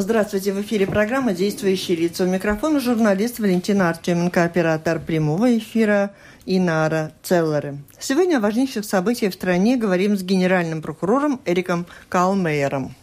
Здравствуйте, 0.00 0.52
в 0.52 0.60
эфире 0.60 0.86
программа 0.86 1.32
«Действующие 1.32 1.96
лица». 1.96 2.22
У 2.22 2.28
микрофона 2.28 2.78
журналист 2.78 3.40
Валентина 3.40 3.90
Артеменко, 3.90 4.44
оператор 4.44 5.00
прямого 5.00 5.58
эфира 5.58 6.12
Инара 6.46 7.10
Целлеры. 7.24 7.78
Сегодня 7.98 8.36
о 8.36 8.40
важнейших 8.40 8.84
событиях 8.84 9.32
в 9.32 9.34
стране 9.34 9.76
говорим 9.76 10.16
с 10.16 10.22
генеральным 10.22 10.82
прокурором 10.82 11.40
Эриком 11.44 11.84
Калмейером. 12.08 12.94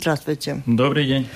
Здравствуйте. 0.00 0.62
Добрый 0.64 1.06
день. 1.06 1.28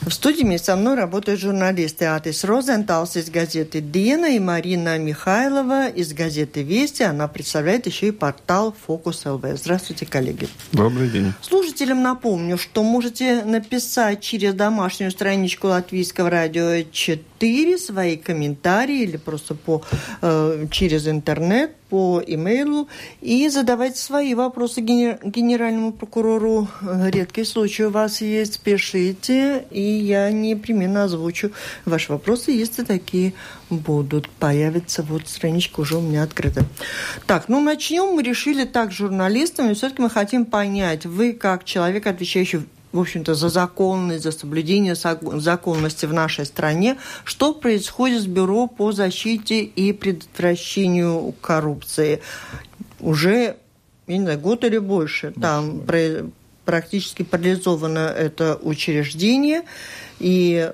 В 0.00 0.10
студии 0.10 0.56
со 0.56 0.74
мной 0.74 0.96
работают 0.96 1.40
журналисты 1.40 2.06
Атис 2.06 2.42
Розенталс 2.42 3.16
из 3.16 3.30
газеты 3.30 3.80
«Дина» 3.80 4.26
и 4.34 4.40
Марина 4.40 4.98
Михайлова 4.98 5.88
из 5.88 6.12
газеты 6.12 6.62
«Вести». 6.62 7.04
Она 7.04 7.28
представляет 7.28 7.86
еще 7.86 8.08
и 8.08 8.10
портал 8.10 8.74
«Фокус 8.86 9.24
ЛВ». 9.24 9.44
Здравствуйте, 9.54 10.06
коллеги. 10.06 10.48
Добрый 10.72 11.08
день. 11.10 11.32
Слушателям 11.42 12.02
напомню, 12.02 12.58
что 12.58 12.82
можете 12.82 13.44
написать 13.44 14.20
через 14.20 14.54
домашнюю 14.54 15.12
страничку 15.12 15.68
Латвийского 15.68 16.28
радио 16.30 16.82
4 16.90 17.22
свои 17.78 18.16
комментарии 18.16 19.02
или 19.02 19.16
просто 19.16 19.54
по, 19.54 19.82
э, 20.22 20.66
через 20.70 21.06
интернет 21.08 21.74
по 21.88 22.22
имейлу 22.26 22.88
и 23.20 23.48
задавать 23.48 23.96
свои 23.96 24.34
вопросы 24.34 24.80
генеральному 24.80 25.92
прокурору. 25.92 26.68
Редкий 26.82 27.44
случай 27.44 27.84
у 27.84 27.90
вас 27.90 28.20
есть, 28.20 28.60
пишите, 28.60 29.64
и 29.70 29.80
я 29.80 30.30
непременно 30.30 31.04
озвучу 31.04 31.50
ваши 31.84 32.12
вопросы, 32.12 32.50
если 32.50 32.84
такие 32.84 33.32
будут. 33.70 34.28
Появится 34.28 35.02
вот 35.02 35.28
страничка 35.28 35.80
уже 35.80 35.96
у 35.96 36.00
меня 36.00 36.22
открыта. 36.22 36.64
Так, 37.26 37.48
ну 37.48 37.60
начнем. 37.60 38.14
Мы 38.14 38.22
решили 38.22 38.64
так 38.64 38.92
с 38.92 38.96
журналистами. 38.96 39.74
Все-таки 39.74 40.02
мы 40.02 40.10
хотим 40.10 40.44
понять, 40.44 41.06
вы 41.06 41.32
как 41.32 41.64
человек, 41.64 42.06
отвечающий 42.06 42.60
в 42.92 43.00
общем-то, 43.00 43.34
за 43.34 43.48
законность, 43.48 44.24
за 44.24 44.32
соблюдение 44.32 44.94
законности 44.94 46.06
в 46.06 46.12
нашей 46.12 46.46
стране. 46.46 46.96
Что 47.24 47.52
происходит 47.52 48.22
с 48.22 48.26
Бюро 48.26 48.66
по 48.66 48.92
защите 48.92 49.62
и 49.62 49.92
предотвращению 49.92 51.34
коррупции? 51.40 52.20
Уже, 53.00 53.56
я 54.06 54.16
не 54.16 54.24
знаю, 54.24 54.38
год 54.38 54.64
или 54.64 54.78
больше. 54.78 55.32
Там 55.40 55.82
практически 56.64 57.22
парализовано 57.22 57.98
это 57.98 58.58
учреждение. 58.62 59.62
И 60.18 60.72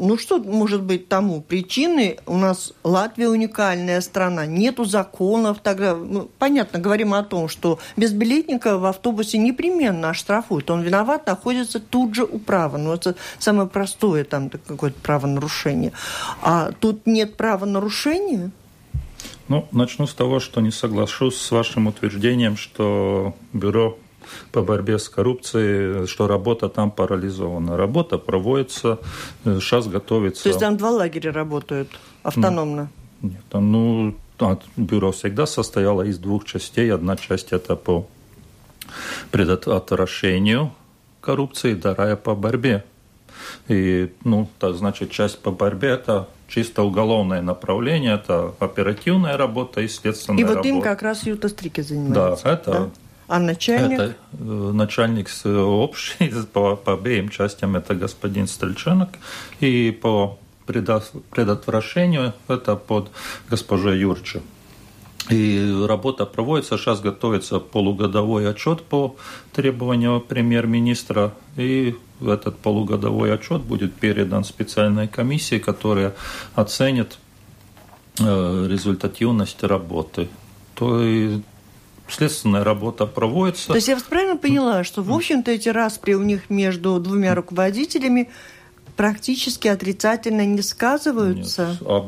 ну 0.00 0.18
что 0.18 0.38
может 0.38 0.82
быть 0.82 1.08
тому 1.08 1.42
причиной? 1.42 2.18
У 2.26 2.36
нас 2.36 2.72
Латвия 2.82 3.28
уникальная 3.28 4.00
страна, 4.00 4.46
нету 4.46 4.84
законов. 4.84 5.58
Тогда, 5.62 5.94
ну, 5.94 6.30
понятно, 6.38 6.78
говорим 6.78 7.14
о 7.14 7.22
том, 7.22 7.48
что 7.48 7.78
безбилетника 7.96 8.78
в 8.78 8.86
автобусе 8.86 9.38
непременно 9.38 10.10
оштрафуют. 10.10 10.70
Он 10.70 10.82
виноват, 10.82 11.26
находится 11.26 11.80
тут 11.80 12.14
же 12.14 12.24
у 12.24 12.38
права. 12.38 12.78
Ну, 12.78 12.92
это 12.94 13.14
самое 13.38 13.68
простое 13.68 14.24
там 14.24 14.50
какое-то 14.50 14.98
правонарушение. 15.00 15.92
А 16.42 16.72
тут 16.72 17.06
нет 17.06 17.36
правонарушения? 17.36 18.50
Ну, 19.48 19.68
начну 19.72 20.06
с 20.06 20.14
того, 20.14 20.40
что 20.40 20.60
не 20.60 20.70
соглашусь 20.70 21.36
с 21.36 21.50
вашим 21.50 21.88
утверждением, 21.88 22.56
что 22.56 23.34
бюро 23.52 23.98
по 24.52 24.62
борьбе 24.62 24.98
с 24.98 25.08
коррупцией, 25.08 26.06
что 26.06 26.26
работа 26.26 26.68
там 26.68 26.90
парализована. 26.90 27.76
Работа 27.76 28.18
проводится, 28.18 28.98
сейчас 29.44 29.86
э, 29.86 29.90
готовится... 29.90 30.42
То 30.44 30.48
есть 30.48 30.60
там 30.60 30.76
два 30.76 30.90
лагеря 30.90 31.32
работают 31.32 31.88
автономно? 32.22 32.90
Ну, 33.22 33.28
нет, 33.28 33.44
ну, 33.52 34.14
бюро 34.76 35.12
всегда 35.12 35.46
состояло 35.46 36.02
из 36.02 36.18
двух 36.18 36.44
частей. 36.44 36.92
Одна 36.92 37.16
часть 37.16 37.52
это 37.52 37.76
по 37.76 38.06
предотвращению 39.30 40.72
коррупции, 41.20 41.74
вторая 41.74 42.16
по 42.16 42.34
борьбе. 42.34 42.84
И, 43.68 44.12
ну, 44.24 44.48
так 44.58 44.74
значит, 44.74 45.10
часть 45.10 45.38
по 45.40 45.50
борьбе– 45.50 45.88
это 45.90 46.28
чисто 46.48 46.82
уголовное 46.82 47.40
направление, 47.42 48.14
это 48.14 48.54
оперативная 48.58 49.36
работа 49.36 49.80
и 49.80 49.88
следственная 49.88 50.42
работа. 50.42 50.52
И 50.52 50.56
вот 50.56 50.66
работа. 50.66 50.68
им 50.68 50.82
как 50.82 51.02
раз 51.02 51.24
Юта 51.24 51.48
Стрики 51.48 51.80
занимается. 51.80 52.44
Да, 52.44 52.52
это 52.52 52.72
да? 52.72 52.90
А 53.30 53.38
начальник? 53.38 54.00
Это 54.00 54.16
э, 54.32 54.72
начальник 54.72 55.28
общий 55.44 56.32
по, 56.52 56.74
по 56.74 56.94
обеим 56.94 57.28
частям, 57.28 57.76
это 57.76 57.94
господин 57.94 58.48
Стрельченок. 58.48 59.08
И 59.60 59.92
по 59.92 60.36
предотвращению 60.66 62.32
это 62.48 62.74
под 62.74 63.12
госпожой 63.48 64.00
Юрчи. 64.00 64.42
И 65.28 65.84
работа 65.86 66.26
проводится, 66.26 66.76
сейчас 66.76 67.00
готовится 67.00 67.60
полугодовой 67.60 68.50
отчет 68.50 68.82
по 68.82 69.14
требованию 69.52 70.20
премьер-министра, 70.20 71.32
и 71.56 71.94
этот 72.20 72.58
полугодовой 72.58 73.32
отчет 73.32 73.62
будет 73.62 73.94
передан 73.94 74.42
специальной 74.42 75.06
комиссии, 75.06 75.60
которая 75.60 76.14
оценит 76.56 77.18
э, 78.18 78.66
результативность 78.68 79.62
работы. 79.62 80.28
То 80.74 81.00
есть 81.00 81.44
следственная 82.12 82.64
работа 82.64 83.06
проводится. 83.06 83.68
То 83.68 83.74
есть 83.74 83.88
я 83.88 83.94
вас 83.94 84.02
правильно 84.02 84.36
поняла, 84.36 84.84
что, 84.84 85.02
в 85.02 85.12
общем-то, 85.12 85.50
эти 85.50 85.68
распри 85.68 86.14
у 86.14 86.22
них 86.22 86.50
между 86.50 86.98
двумя 87.00 87.34
руководителями 87.34 88.30
практически 88.96 89.68
отрицательно 89.68 90.44
не 90.44 90.62
сказываются? 90.62 91.78
Нет, 91.80 92.04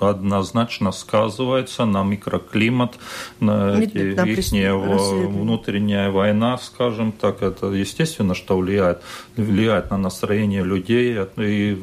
однозначно 0.00 0.92
сказывается 0.92 1.84
на 1.84 2.02
микроклимат, 2.02 2.94
на 3.40 3.80
эти, 3.80 3.98
их 3.98 5.28
внутренняя 5.28 6.10
война, 6.10 6.58
скажем 6.58 7.12
так, 7.12 7.42
это 7.42 7.66
естественно, 7.68 8.34
что 8.34 8.56
влияет, 8.56 9.02
влияет 9.36 9.90
на 9.90 9.96
настроение 9.96 10.62
людей. 10.62 11.18
И, 11.36 11.82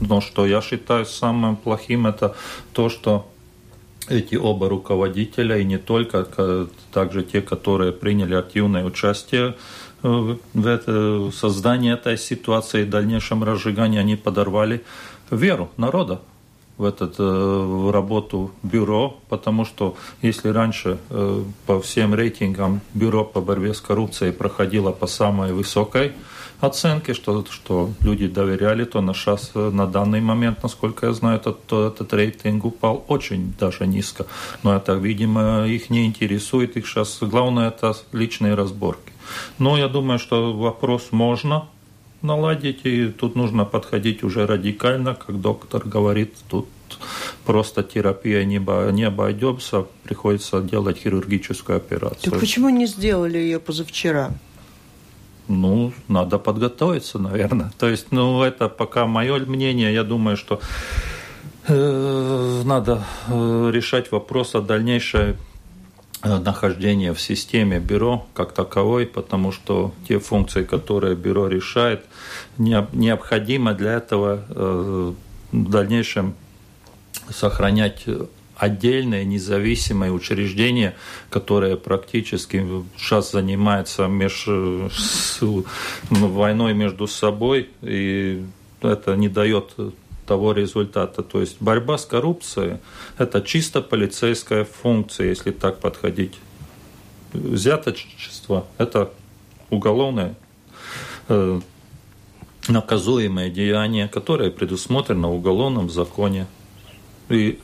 но 0.00 0.20
что 0.20 0.46
я 0.46 0.60
считаю 0.60 1.06
самым 1.06 1.56
плохим, 1.56 2.06
это 2.06 2.36
то, 2.72 2.88
что 2.88 3.28
эти 4.08 4.36
оба 4.36 4.68
руководителя, 4.68 5.58
и 5.58 5.64
не 5.64 5.78
только, 5.78 6.26
также 6.92 7.22
те, 7.22 7.40
которые 7.40 7.92
приняли 7.92 8.34
активное 8.34 8.84
участие 8.84 9.54
э, 10.02 10.36
в 10.54 11.32
создании 11.32 11.92
этой 11.92 12.18
ситуации 12.18 12.82
и 12.82 12.84
дальнейшем 12.84 13.44
разжигании, 13.44 13.98
они 13.98 14.16
подорвали 14.16 14.82
веру 15.30 15.70
народа 15.76 16.20
в, 16.78 16.84
этот, 16.84 17.16
э, 17.18 17.22
в 17.22 17.90
работу 17.90 18.52
бюро, 18.62 19.18
потому 19.28 19.64
что 19.64 19.96
если 20.22 20.48
раньше 20.48 20.98
э, 21.10 21.42
по 21.66 21.80
всем 21.80 22.14
рейтингам 22.14 22.80
бюро 22.94 23.24
по 23.24 23.40
борьбе 23.40 23.74
с 23.74 23.80
коррупцией 23.80 24.32
проходило 24.32 24.92
по 24.92 25.06
самой 25.06 25.52
высокой 25.52 26.12
оценки, 26.60 27.12
что, 27.14 27.44
что 27.50 27.90
люди 28.00 28.26
доверяли, 28.26 28.84
то 28.84 29.00
на, 29.00 29.14
сейчас, 29.14 29.52
на 29.54 29.86
данный 29.86 30.20
момент, 30.20 30.62
насколько 30.62 31.06
я 31.06 31.12
знаю, 31.12 31.38
этот, 31.38 31.64
то 31.66 31.88
этот 31.88 32.12
рейтинг 32.12 32.64
упал 32.64 33.04
очень 33.08 33.54
даже 33.58 33.86
низко. 33.86 34.26
Но 34.62 34.74
это, 34.74 34.94
видимо, 34.94 35.66
их 35.66 35.90
не 35.90 36.06
интересует. 36.06 36.76
Их 36.76 36.86
сейчас 36.86 37.18
главное 37.20 37.68
это 37.68 37.94
личные 38.12 38.54
разборки. 38.54 39.12
Но 39.58 39.76
я 39.76 39.88
думаю, 39.88 40.18
что 40.18 40.52
вопрос 40.52 41.08
можно 41.10 41.68
наладить, 42.22 42.80
и 42.84 43.08
тут 43.08 43.36
нужно 43.36 43.64
подходить 43.64 44.24
уже 44.24 44.46
радикально, 44.46 45.14
как 45.14 45.40
доктор 45.40 45.86
говорит, 45.86 46.34
тут 46.48 46.68
просто 47.44 47.82
терапия 47.82 48.44
не, 48.44 48.58
не 48.92 49.04
обойдется, 49.04 49.86
приходится 50.02 50.60
делать 50.60 50.98
хирургическую 50.98 51.76
операцию. 51.76 52.32
Так 52.32 52.40
почему 52.40 52.70
не 52.70 52.86
сделали 52.86 53.38
ее 53.38 53.60
позавчера? 53.60 54.30
Ну, 55.48 55.92
надо 56.08 56.38
подготовиться, 56.38 57.18
наверное. 57.18 57.72
То 57.78 57.88
есть, 57.88 58.12
ну, 58.12 58.42
это 58.42 58.68
пока 58.68 59.06
мое 59.06 59.38
мнение. 59.38 59.92
Я 59.94 60.04
думаю, 60.04 60.36
что 60.36 60.60
э, 61.66 62.62
надо 62.64 63.02
э, 63.28 63.70
решать 63.72 64.12
вопрос 64.12 64.54
о 64.54 64.60
дальнейшей 64.60 65.36
э, 66.22 66.38
нахождение 66.38 67.14
в 67.14 67.20
системе 67.20 67.80
бюро 67.80 68.26
как 68.34 68.52
таковой, 68.52 69.06
потому 69.06 69.50
что 69.50 69.92
те 70.06 70.18
функции, 70.18 70.64
которые 70.64 71.16
бюро 71.16 71.48
решает, 71.48 72.04
необходимо 72.58 73.72
для 73.72 73.94
этого 73.94 74.44
э, 74.50 75.12
в 75.52 75.70
дальнейшем 75.70 76.34
сохранять 77.30 78.04
отдельное 78.58 79.24
независимое 79.24 80.10
учреждение, 80.10 80.94
которое 81.30 81.76
практически 81.76 82.64
сейчас 82.96 83.32
занимается 83.32 84.06
меж, 84.06 84.48
с, 84.92 85.38
войной 86.10 86.74
между 86.74 87.06
собой, 87.06 87.70
и 87.82 88.44
это 88.82 89.16
не 89.16 89.28
дает 89.28 89.74
того 90.26 90.52
результата. 90.52 91.22
То 91.22 91.40
есть 91.40 91.56
борьба 91.60 91.96
с 91.96 92.04
коррупцией– 92.04 92.78
это 93.18 93.40
чисто 93.40 93.80
полицейская 93.80 94.64
функция, 94.64 95.28
если 95.28 95.52
так 95.52 95.78
подходить. 95.78 96.34
Взяточество– 97.32 98.66
это 98.78 99.12
уголовное 99.70 100.34
э, 101.28 101.60
наказуемое 102.68 103.50
деяние, 103.50 104.08
которое 104.08 104.50
предусмотрено 104.50 105.28
в 105.28 105.36
уголовном 105.36 105.90
законе. 105.90 106.46
И 107.28 107.58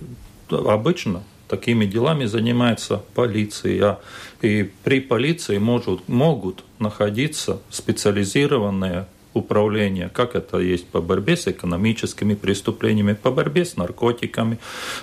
обычно 0.55 1.23
такими 1.49 1.85
делами 1.85 2.25
занимается 2.25 3.03
полиция. 3.15 3.99
И 4.43 4.71
при 4.83 5.01
полиции 5.01 5.59
может, 5.59 6.09
могут 6.09 6.65
находиться 6.79 7.61
специализированные 7.71 9.07
управления, 9.35 10.09
как 10.09 10.37
это 10.37 10.59
есть 10.59 10.87
по 10.87 11.01
борьбе 11.01 11.37
с 11.37 11.49
экономическими 11.49 12.35
преступлениями, 12.35 13.15
по 13.15 13.31
борьбе 13.31 13.65
с 13.65 13.77
наркотиками. 13.77 14.59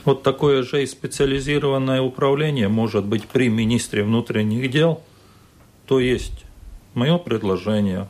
Вот 0.06 0.24
такое 0.24 0.64
же 0.64 0.84
и 0.84 0.86
специализированное 0.86 2.02
управление 2.02 2.70
может 2.70 3.06
быть 3.06 3.26
при 3.28 3.50
министре 3.50 4.04
внутренних 4.04 4.72
дел. 4.72 5.02
То 5.86 6.00
есть 6.00 6.46
мое 6.94 7.18
предложение 7.18 8.08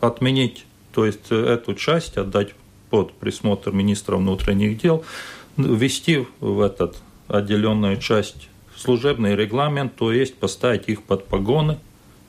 отменить, 0.00 0.66
то 0.92 1.06
есть 1.06 1.30
эту 1.30 1.74
часть 1.74 2.18
отдать 2.18 2.54
под 2.90 3.12
присмотр 3.14 3.72
министра 3.72 4.16
внутренних 4.16 4.78
дел, 4.78 5.04
ввести 5.56 6.26
в 6.40 6.60
этот 6.60 6.96
отделенную 7.28 7.96
часть 7.98 8.48
служебный 8.76 9.34
регламент, 9.34 9.96
то 9.96 10.12
есть 10.12 10.36
поставить 10.36 10.88
их 10.88 11.02
под 11.02 11.26
погоны 11.26 11.78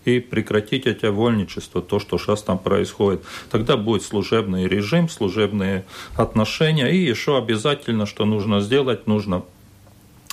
и 0.06 0.20
прекратить 0.20 0.86
это 0.86 1.12
вольничество, 1.12 1.82
то, 1.82 2.00
что 2.00 2.18
сейчас 2.18 2.42
там 2.42 2.58
происходит. 2.58 3.24
Тогда 3.52 3.76
будет 3.76 4.04
служебный 4.04 4.68
режим, 4.68 5.10
служебные 5.10 5.86
отношения. 6.16 6.88
И 6.88 6.98
еще 6.98 7.38
обязательно, 7.38 8.06
что 8.06 8.24
нужно 8.24 8.62
сделать, 8.62 9.06
нужно 9.06 9.44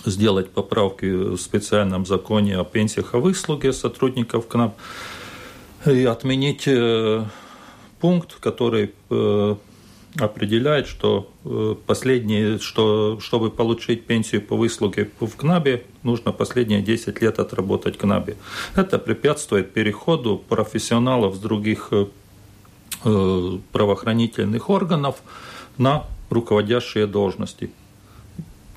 сделать 0.05 0.51
поправки 0.51 1.07
в 1.07 1.37
специальном 1.39 2.07
законе 2.07 2.59
о 2.59 2.65
пенсиях 2.65 3.15
о 3.15 3.19
выслуге 3.19 3.73
сотрудников 3.73 4.47
КНАП 4.47 4.77
и 5.87 6.05
отменить 6.05 6.65
э, 6.67 7.25
пункт, 8.01 8.35
который 8.41 8.93
э, 9.11 9.57
определяет, 10.19 10.87
что 10.87 11.31
э, 11.45 11.75
последние, 11.87 12.59
что 12.59 13.19
чтобы 13.21 13.51
получить 13.51 14.07
пенсию 14.07 14.43
по 14.43 14.57
выслуге 14.57 15.11
в 15.19 15.37
КНАБе, 15.37 15.85
нужно 16.03 16.33
последние 16.33 16.83
10 16.83 17.21
лет 17.21 17.39
отработать 17.39 17.97
в 17.97 17.99
КНАБе. 17.99 18.37
Это 18.77 18.99
препятствует 18.99 19.73
переходу 19.73 20.39
профессионалов 20.49 21.35
с 21.35 21.39
других 21.39 21.89
э, 21.91 22.07
э, 23.05 23.59
правоохранительных 23.73 24.71
органов 24.71 25.17
на 25.79 26.05
руководящие 26.31 27.07
должности. 27.07 27.71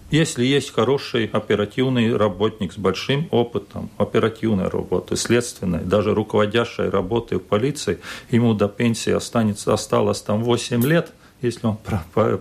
Если 0.10 0.46
есть 0.46 0.74
хороший 0.74 1.26
оперативный 1.26 2.16
работник 2.16 2.72
с 2.72 2.78
большим 2.78 3.28
опытом 3.30 3.90
оперативной 3.98 4.70
работы, 4.70 5.18
следственной, 5.18 5.82
даже 5.82 6.16
руководящей 6.16 6.90
работы 6.90 7.38
в 7.38 7.44
полиции, 7.44 8.00
ему 8.32 8.54
до 8.54 8.70
пенсии 8.70 9.12
останется, 9.12 9.74
осталось 9.74 10.22
там 10.22 10.44
8 10.44 10.84
лет– 10.84 11.12
если 11.42 11.68
он 11.68 11.78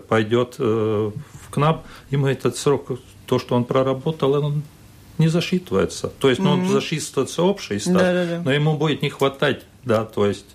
пойдет 0.07 0.55
э, 0.59 1.11
в 1.13 1.49
КНАП, 1.51 1.85
ему 2.09 2.27
этот 2.27 2.57
срок, 2.57 2.99
то, 3.25 3.39
что 3.39 3.55
он 3.55 3.65
проработал, 3.65 4.33
он 4.33 4.63
не 5.17 5.27
засчитывается. 5.27 6.09
То 6.19 6.29
есть, 6.29 6.41
ну, 6.41 6.55
mm-hmm. 6.55 6.61
он 6.61 6.67
засчитывается 6.67 7.43
общий 7.43 7.79
стаж, 7.79 7.93
да, 7.93 8.13
да, 8.13 8.25
да. 8.25 8.41
но 8.43 8.51
ему 8.51 8.77
будет 8.77 9.01
не 9.01 9.09
хватать, 9.09 9.65
да, 9.83 10.05
то 10.05 10.25
есть, 10.25 10.45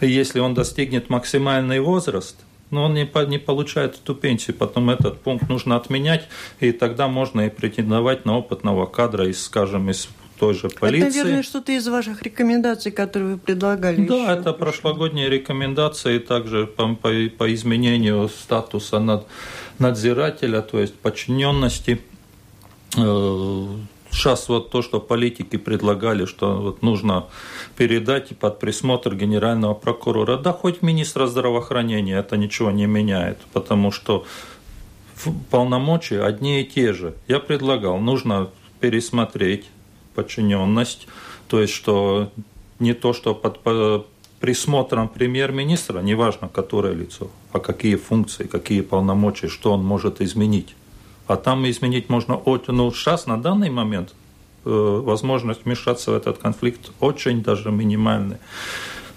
если 0.00 0.40
он 0.40 0.54
достигнет 0.54 1.10
максимальный 1.10 1.80
возраст, 1.80 2.36
но 2.70 2.84
он 2.84 2.94
не, 2.94 3.08
не 3.28 3.38
получает 3.38 3.94
эту 3.94 4.14
пенсию, 4.14 4.56
потом 4.56 4.90
этот 4.90 5.20
пункт 5.20 5.48
нужно 5.48 5.76
отменять, 5.76 6.28
и 6.60 6.72
тогда 6.72 7.08
можно 7.08 7.46
и 7.46 7.50
претендовать 7.50 8.24
на 8.24 8.36
опытного 8.38 8.86
кадра 8.86 9.26
из, 9.26 9.42
скажем, 9.42 9.90
из 9.90 10.08
той 10.38 10.54
же 10.54 10.68
полиции. 10.68 11.08
Это, 11.08 11.16
наверное, 11.18 11.42
что-то 11.42 11.72
из 11.72 11.86
ваших 11.88 12.22
рекомендаций, 12.22 12.92
которые 12.92 13.32
вы 13.34 13.38
предлагали. 13.38 14.06
Да, 14.06 14.14
еще. 14.14 14.32
это 14.32 14.52
прошлогодние 14.52 15.28
рекомендации, 15.28 16.18
также 16.18 16.66
по, 16.66 16.94
по, 16.94 17.10
по 17.36 17.54
изменению 17.54 18.28
статуса 18.28 18.98
над, 18.98 19.26
надзирателя, 19.78 20.60
то 20.62 20.80
есть 20.80 20.94
подчиненности. 20.94 22.00
Сейчас 22.90 24.48
э, 24.48 24.52
вот 24.52 24.70
то, 24.70 24.82
что 24.82 25.00
политики 25.00 25.56
предлагали, 25.56 26.24
что 26.24 26.56
вот 26.56 26.82
нужно 26.82 27.26
передать 27.76 28.36
под 28.36 28.58
присмотр 28.58 29.14
генерального 29.14 29.74
прокурора, 29.74 30.36
да 30.36 30.52
хоть 30.52 30.82
министра 30.82 31.26
здравоохранения, 31.26 32.18
это 32.18 32.36
ничего 32.36 32.70
не 32.70 32.86
меняет, 32.86 33.38
потому 33.52 33.92
что 33.92 34.24
полномочия 35.50 36.22
одни 36.22 36.62
и 36.62 36.64
те 36.64 36.92
же. 36.92 37.14
Я 37.28 37.40
предлагал, 37.40 37.98
нужно 37.98 38.50
пересмотреть 38.80 39.66
подчиненность, 40.18 41.06
то 41.46 41.60
есть 41.60 41.72
что 41.72 42.32
не 42.80 42.92
то, 42.92 43.12
что 43.12 43.34
под 43.34 43.60
присмотром 44.40 45.08
премьер-министра, 45.08 46.00
неважно, 46.00 46.48
которое 46.48 46.94
лицо, 46.94 47.28
а 47.52 47.60
какие 47.60 47.94
функции, 47.96 48.46
какие 48.46 48.80
полномочия, 48.80 49.48
что 49.48 49.72
он 49.72 49.84
может 49.84 50.20
изменить. 50.20 50.74
А 51.28 51.36
там 51.36 51.68
изменить 51.70 52.08
можно, 52.08 52.40
ну, 52.68 52.92
сейчас 52.92 53.26
на 53.26 53.40
данный 53.40 53.70
момент 53.70 54.14
э, 54.64 54.70
возможность 55.04 55.64
вмешаться 55.64 56.10
в 56.10 56.14
этот 56.14 56.38
конфликт 56.38 56.90
очень 57.00 57.42
даже 57.42 57.70
минимальная. 57.70 58.40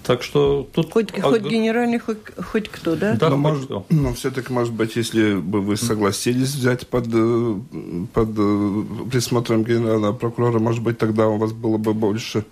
Так 0.04 0.22
что 0.22 0.68
тут... 0.72 0.92
Хоть, 0.92 1.16
а... 1.18 1.22
хоть 1.22 1.42
генеральный, 1.42 1.98
хоть, 1.98 2.18
хоть 2.36 2.68
кто, 2.68 2.96
да? 2.96 3.14
Да, 3.14 3.30
но, 3.30 3.36
может, 3.36 3.64
кто. 3.66 3.86
но 3.90 4.12
все-таки, 4.14 4.52
может 4.52 4.72
быть, 4.72 4.96
если 4.96 5.34
бы 5.34 5.60
вы 5.60 5.76
согласились 5.76 6.54
взять 6.54 6.86
под, 6.88 7.06
э, 7.12 7.54
под 8.12 8.28
э, 8.36 8.82
присмотром 9.10 9.64
генерального 9.64 10.12
прокурора, 10.12 10.58
может 10.58 10.82
быть, 10.82 10.98
тогда 10.98 11.28
у 11.28 11.36
вас 11.36 11.52
было 11.52 11.76
бы 11.76 11.94
больше 11.94 12.44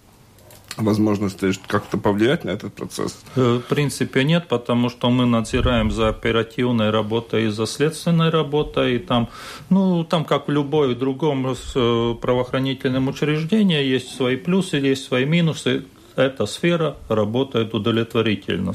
возможности 0.76 1.52
как-то 1.67 1.99
повлиять 1.99 2.44
на 2.44 2.50
этот 2.50 2.73
процесс? 2.73 3.19
Э, 3.35 3.61
в 3.64 3.69
принципе, 3.69 4.23
нет, 4.23 4.47
потому 4.49 4.88
что 4.88 5.11
мы 5.11 5.26
надзираем 5.26 5.91
за 5.91 6.08
оперативной 6.08 6.91
работой 6.91 7.47
и 7.47 7.49
за 7.49 7.67
следственной 7.67 8.31
работой. 8.31 8.97
И 8.97 8.99
там, 8.99 9.29
ну, 9.70 10.05
там, 10.05 10.25
как 10.25 10.47
в 10.47 10.50
любой 10.52 10.94
другом 10.94 11.56
правоохранительном 11.75 13.08
учреждении, 13.08 13.82
есть 13.82 14.14
свои 14.14 14.37
плюсы, 14.37 14.76
есть 14.76 15.05
свои 15.05 15.25
минусы 15.25 15.85
эта 16.17 16.47
сфера 16.47 16.97
работает 17.09 17.75
удовлетворительно. 17.75 18.75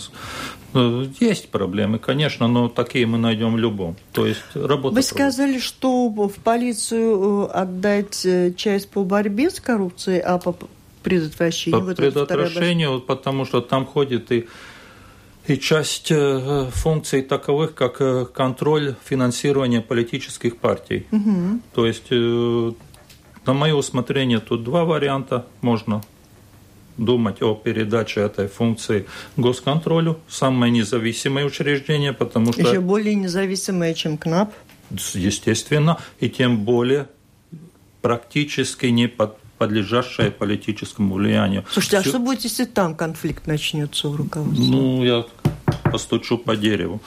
Э, 0.76 1.06
есть 1.20 1.50
проблемы, 1.50 2.00
конечно, 2.00 2.48
но 2.48 2.68
такие 2.68 3.06
мы 3.06 3.18
найдем 3.18 3.54
в 3.54 3.58
любом. 3.58 3.96
То 4.12 4.26
есть 4.26 4.42
работа. 4.54 4.96
Вы 4.96 5.02
сказали, 5.02 5.58
что 5.60 6.10
в 6.10 6.36
полицию 6.44 7.48
э, 7.48 7.52
отдать 7.52 8.26
э, 8.26 8.54
часть 8.56 8.90
по 8.90 9.04
борьбе 9.04 9.50
с 9.50 9.60
коррупцией, 9.62 10.20
а 10.20 10.38
по 10.38 10.58
предотвращению. 11.02 11.80
По 11.80 11.86
вот 11.86 11.96
предотвращению, 11.96 13.02
потому 13.02 13.46
что 13.46 13.62
там 13.62 13.86
ходит 13.86 14.32
и 14.32 14.48
и 15.48 15.60
часть 15.60 16.12
функций 16.12 17.22
таковых, 17.22 17.76
как 17.76 18.34
контроль 18.34 18.96
финансирования 19.06 19.80
политических 19.80 20.58
партий. 20.58 21.06
Угу. 21.12 21.60
То 21.76 21.86
есть, 21.86 22.10
на 22.10 23.54
мое 23.54 23.76
усмотрение, 23.76 24.40
тут 24.40 24.64
два 24.64 24.86
варианта 24.86 25.46
можно 25.62 26.02
думать 26.98 27.42
о 27.42 27.56
передаче 27.56 28.22
этой 28.22 28.48
функции 28.48 29.06
госконтролю, 29.38 30.20
самое 30.28 30.72
независимое 30.72 31.46
учреждение, 31.46 32.14
потому 32.14 32.54
что... 32.54 32.62
Еще 32.62 32.80
более 32.80 33.16
независимое, 33.16 33.94
чем 33.94 34.18
КНАП? 34.18 34.54
Естественно, 35.14 35.98
и 36.20 36.30
тем 36.30 36.64
более 36.64 37.08
практически 38.02 38.88
не 38.88 39.08
под 39.08 39.38
подлежащее 39.58 40.32
политическому 40.32 41.16
влиянию. 41.16 41.64
Слушайте, 41.72 41.98
а 41.98 42.02
Все... 42.02 42.10
что 42.10 42.20
будет, 42.20 42.42
если 42.42 42.66
там 42.66 42.94
конфликт 42.96 43.48
начнется 43.48 44.10
у 44.10 44.18
руководства? 44.18 44.64
Ну, 44.64 45.04
я 45.04 45.26
постучу 45.92 46.38
по 46.38 46.56
дереву. 46.56 47.02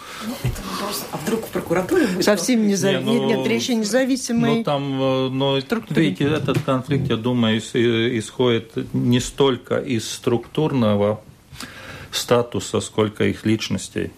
А 1.12 1.16
вдруг 1.16 1.46
в 1.46 1.50
прокуратуре 1.50 2.06
будет? 2.06 2.24
Совсем 2.24 2.66
независимый. 2.66 3.14
Не, 3.14 3.20
ну, 3.20 3.28
нет, 3.28 3.38
нет, 3.38 3.46
речь 3.46 3.70
о 3.70 3.74
независимой 3.74 4.58
Ну, 4.58 4.64
там, 4.64 5.00
э, 5.00 5.28
но, 5.28 5.58
видите, 5.90 6.24
этот 6.24 6.58
конфликт, 6.62 7.08
я 7.08 7.16
думаю, 7.16 7.58
исходит 7.58 8.72
не 8.92 9.20
столько 9.20 9.78
из 9.78 10.10
структурного 10.10 11.20
статуса, 12.10 12.80
сколько 12.80 13.24
их 13.24 13.44
личностей. 13.44 14.10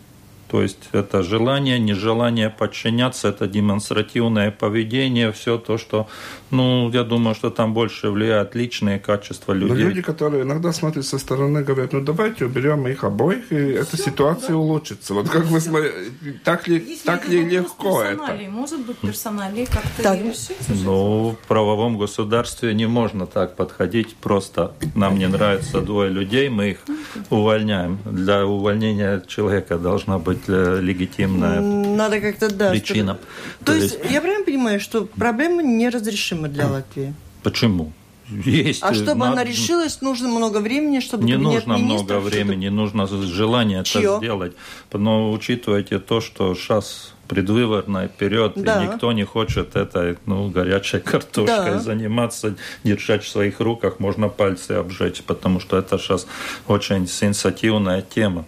То 0.50 0.62
есть 0.62 0.88
это 0.90 1.23
желание, 1.23 1.78
нежелание 1.78 2.50
подчиняться, 2.50 3.28
это 3.28 3.47
демонстративное 3.47 4.50
поведение, 4.50 5.30
все 5.30 5.59
то, 5.59 5.78
что, 5.78 6.09
ну, 6.50 6.90
я 6.90 7.04
думаю, 7.04 7.37
что 7.37 7.50
там 7.50 7.73
больше 7.73 8.11
влияют 8.11 8.57
личные 8.57 8.99
качества 8.99 9.52
людей. 9.52 9.85
Но 9.85 9.88
люди, 9.90 10.02
которые 10.02 10.42
иногда 10.42 10.73
смотрят 10.73 11.07
со 11.07 11.19
стороны, 11.19 11.62
говорят, 11.62 11.92
ну 11.92 12.00
давайте 12.00 12.47
уберем 12.47 12.88
их 12.88 13.04
обоих, 13.04 13.52
и 13.52 13.54
эта 13.54 13.97
все, 13.97 14.07
ситуация 14.07 14.49
да. 14.49 14.57
улучшится. 14.57 15.14
Вот 15.14 15.28
как 15.28 15.45
вы 15.45 15.61
смотрите, 15.61 15.95
так 16.42 16.66
ли, 16.66 16.85
Если 16.85 17.07
так 17.07 17.28
ли 17.28 17.45
легко 17.45 18.02
это? 18.02 18.37
Может 18.49 18.80
быть, 18.85 18.97
персоналей 18.99 19.66
как-то 19.66 20.02
так. 20.02 20.19
решить? 20.19 20.57
Ну, 20.85 21.37
в 21.40 21.47
правовом 21.47 21.97
государстве 21.97 22.75
не 22.75 22.87
можно 22.87 23.26
так 23.26 23.54
подходить 23.54 24.16
просто. 24.16 24.75
Нам 24.97 25.16
не 25.16 25.28
нравится 25.28 25.80
двое 25.80 26.11
людей, 26.11 26.49
мы 26.49 26.71
их 26.71 26.78
увольняем. 27.30 28.00
Для 28.04 28.45
увольнения 28.45 29.23
человека 29.28 29.78
должна 29.78 30.19
быть 30.19 30.39
быть 30.40 30.49
э, 30.49 30.80
легитимная 30.80 31.61
Надо 31.61 32.20
как-то, 32.20 32.52
да, 32.52 32.70
причина. 32.70 33.14
Что... 33.14 33.64
То, 33.64 33.73
То 33.73 33.75
есть, 33.75 33.99
есть 33.99 34.12
я 34.12 34.20
правильно 34.20 34.44
понимаю, 34.44 34.80
что 34.80 35.04
проблема 35.04 35.62
неразрешима 35.62 36.49
для 36.49 36.68
Латвии? 36.68 37.14
Почему? 37.42 37.92
Есть. 38.28 38.82
А 38.82 38.94
чтобы 38.94 39.20
надо... 39.20 39.32
она 39.32 39.44
решилась, 39.44 40.00
нужно 40.02 40.28
много 40.28 40.59
времени, 40.59 41.00
чтобы 41.00 41.25
Не 41.25 41.37
нужно 41.37 41.78
много 41.78 42.20
времени, 42.20 42.68
нужно 42.68 43.06
желание 43.06 43.82
Чье? 43.82 44.02
это 44.02 44.18
сделать. 44.18 44.52
Но 44.92 45.32
учитывайте 45.32 45.99
то, 45.99 46.20
что 46.20 46.54
сейчас 46.54 47.12
предвыборный 47.26 48.09
период, 48.09 48.54
да. 48.56 48.82
и 48.82 48.88
никто 48.88 49.12
не 49.12 49.25
хочет 49.25 49.76
этой 49.76 50.18
ну, 50.26 50.49
горячей 50.49 50.99
картошкой 51.04 51.73
да. 51.73 51.78
заниматься, 51.78 52.56
держать 52.85 53.25
в 53.25 53.28
своих 53.28 53.61
руках, 53.61 54.00
можно 54.00 54.28
пальцы 54.28 54.73
обжечь, 54.73 55.23
потому 55.23 55.61
что 55.61 55.76
это 55.76 55.99
сейчас 55.99 56.26
очень 56.66 57.06
сенсативная 57.06 58.02
тема. 58.02 58.44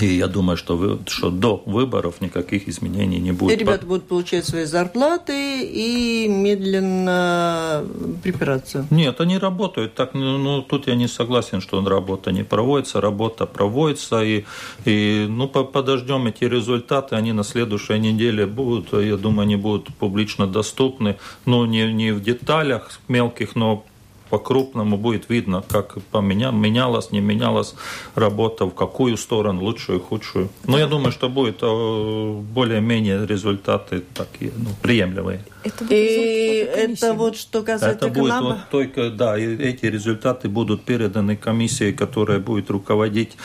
И 0.00 0.06
я 0.06 0.28
думаю, 0.28 0.56
что, 0.56 0.76
вы, 0.76 0.98
что 1.06 1.30
до 1.30 1.62
выборов 1.66 2.20
никаких 2.20 2.68
изменений 2.68 3.18
не 3.18 3.32
будет. 3.32 3.52
И 3.52 3.56
ребята 3.56 3.84
будут 3.84 4.06
получать 4.06 4.44
свои 4.44 4.64
зарплаты 4.64 5.64
и 5.64 6.28
медленно 6.28 7.84
припираться. 8.22 8.86
Нет, 8.90 9.20
они 9.20 9.38
работают. 9.38 9.94
Так, 9.94 10.14
ну, 10.14 10.38
ну 10.38 10.62
тут 10.62 10.86
я 10.86 10.94
не 10.94 11.08
согласен, 11.08 11.60
что 11.60 11.84
работа 11.84 12.30
не 12.30 12.44
проводится. 12.44 13.00
Работа 13.00 13.46
проводится. 13.46 14.22
И, 14.22 14.44
и 14.84 15.26
ну, 15.28 15.48
подождем 15.48 16.28
эти 16.28 16.44
результаты. 16.44 17.16
Они 17.16 17.32
на 17.32 17.42
следующей 17.42 17.98
неделе 17.98 18.46
будут. 18.46 18.92
Я 18.92 19.16
думаю, 19.16 19.42
они 19.42 19.56
будут 19.56 19.88
публично 19.96 20.46
доступны. 20.46 21.16
Ну, 21.44 21.66
не, 21.66 21.92
не 21.92 22.12
в 22.12 22.22
деталях 22.22 23.00
мелких, 23.08 23.56
но 23.56 23.84
по-крупному 24.30 24.96
будет 24.96 25.28
видно, 25.28 25.62
как 25.68 25.98
поменя, 26.10 26.50
менялась, 26.50 27.10
не 27.12 27.20
менялась 27.20 27.74
работа, 28.14 28.64
в 28.66 28.74
какую 28.74 29.16
сторону, 29.16 29.62
лучшую, 29.64 30.00
худшую. 30.00 30.48
Но 30.64 30.78
я 30.78 30.86
думаю, 30.86 31.12
что 31.12 31.28
будет 31.28 31.58
э, 31.62 32.32
более-менее 32.54 33.26
результаты 33.26 34.02
такие, 34.14 34.52
ну, 34.56 34.70
приемлемые. 34.82 35.44
Это 35.64 35.84
и 35.90 36.64
это 36.64 37.14
вот 37.14 37.36
что 37.36 37.62
касается 37.62 38.06
Это 38.06 38.20
будет 38.20 38.40
вот 38.40 38.58
только, 38.70 39.10
да, 39.10 39.36
эти 39.38 39.86
результаты 39.86 40.48
будут 40.48 40.84
переданы 40.84 41.36
комиссии, 41.36 41.92
которая 41.92 42.38
будет 42.38 42.70
руководить 42.70 43.36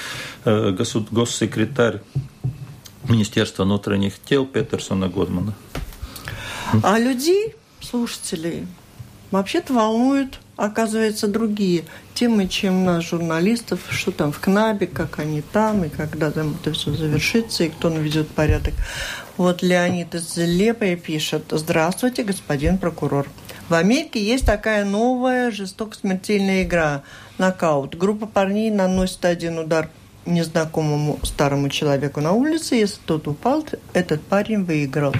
э, 0.45 0.71
госсекретарь 1.11 2.01
Министерства 3.09 3.63
внутренних 3.63 4.13
дел 4.29 4.45
Петерсона 4.45 5.07
Годмана. 5.07 5.53
А 6.81 6.97
людей, 6.97 7.55
слушателей, 7.81 8.65
вообще-то 9.33 9.73
волнует 9.73 10.39
оказывается, 10.55 11.27
другие 11.27 11.85
темы, 12.13 12.47
чем 12.47 12.85
нас, 12.85 13.03
журналистов, 13.03 13.79
что 13.89 14.11
там 14.11 14.31
в 14.31 14.39
КНАБе, 14.39 14.87
как 14.87 15.19
они 15.19 15.41
там, 15.41 15.83
и 15.83 15.89
когда 15.89 16.31
там 16.31 16.55
это 16.61 16.73
все 16.73 16.91
завершится, 16.91 17.63
и 17.63 17.69
кто 17.69 17.89
наведет 17.89 18.29
порядок. 18.29 18.73
Вот 19.37 19.63
Леонид 19.63 20.13
из 20.13 20.37
Лепая 20.37 20.95
пишет. 20.95 21.45
Здравствуйте, 21.49 22.23
господин 22.23 22.77
прокурор. 22.77 23.27
В 23.67 23.73
Америке 23.73 24.23
есть 24.23 24.45
такая 24.45 24.85
новая 24.85 25.49
жестоко 25.49 25.95
смертельная 25.95 26.63
игра 26.63 27.01
«Нокаут». 27.37 27.95
Группа 27.95 28.27
парней 28.27 28.69
наносит 28.69 29.25
один 29.25 29.57
удар 29.57 29.89
незнакомому 30.25 31.19
старому 31.23 31.69
человеку 31.69 32.21
на 32.21 32.33
улице. 32.33 32.75
Если 32.75 32.99
тот 33.05 33.27
упал, 33.27 33.65
этот 33.93 34.21
парень 34.21 34.63
выиграл. 34.63 35.13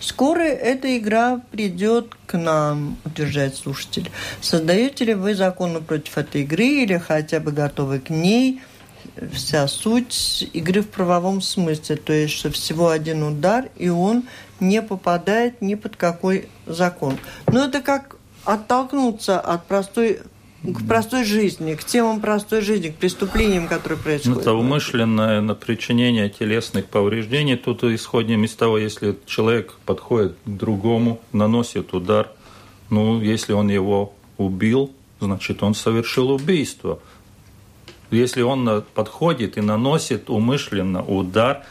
Скоро 0.00 0.40
эта 0.40 0.98
игра 0.98 1.40
придет 1.50 2.14
к 2.30 2.38
нам, 2.38 2.96
утверждает 3.04 3.56
слушатель. 3.56 4.08
Создаете 4.40 5.04
ли 5.04 5.14
вы 5.14 5.34
законы 5.34 5.80
против 5.80 6.16
этой 6.16 6.42
игры 6.42 6.64
или 6.64 6.96
хотя 6.96 7.40
бы 7.40 7.50
готовы 7.50 7.98
к 7.98 8.08
ней? 8.08 8.60
Вся 9.32 9.66
суть 9.66 10.48
игры 10.52 10.82
в 10.82 10.88
правовом 10.88 11.40
смысле, 11.40 11.96
то 11.96 12.12
есть, 12.12 12.34
что 12.34 12.50
всего 12.52 12.90
один 12.90 13.24
удар, 13.24 13.68
и 13.76 13.88
он 13.88 14.28
не 14.60 14.80
попадает 14.80 15.60
ни 15.60 15.74
под 15.74 15.96
какой 15.96 16.48
закон. 16.66 17.18
Но 17.48 17.64
это 17.64 17.80
как 17.80 18.14
оттолкнуться 18.44 19.40
от 19.40 19.66
простой 19.66 20.20
к 20.62 20.86
простой 20.86 21.24
жизни, 21.24 21.74
к 21.74 21.84
темам 21.84 22.20
простой 22.20 22.60
жизни, 22.60 22.88
к 22.88 22.96
преступлениям, 22.96 23.66
которые 23.66 23.98
происходят. 23.98 24.40
Это 24.40 24.52
умышленное 24.52 25.40
на 25.40 25.54
причинение 25.54 26.28
телесных 26.28 26.86
повреждений. 26.86 27.56
Тут 27.56 27.82
исходим 27.84 28.44
из 28.44 28.54
того, 28.54 28.78
если 28.78 29.16
человек 29.26 29.76
подходит 29.86 30.36
к 30.44 30.48
другому, 30.48 31.20
наносит 31.32 31.94
удар, 31.94 32.30
ну, 32.90 33.20
если 33.22 33.52
он 33.52 33.68
его 33.68 34.12
убил, 34.36 34.90
значит, 35.20 35.62
он 35.62 35.74
совершил 35.74 36.30
убийство. 36.30 36.98
Если 38.10 38.42
он 38.42 38.84
подходит 38.94 39.56
и 39.56 39.60
наносит 39.60 40.28
умышленно 40.28 41.02
удар, 41.02 41.62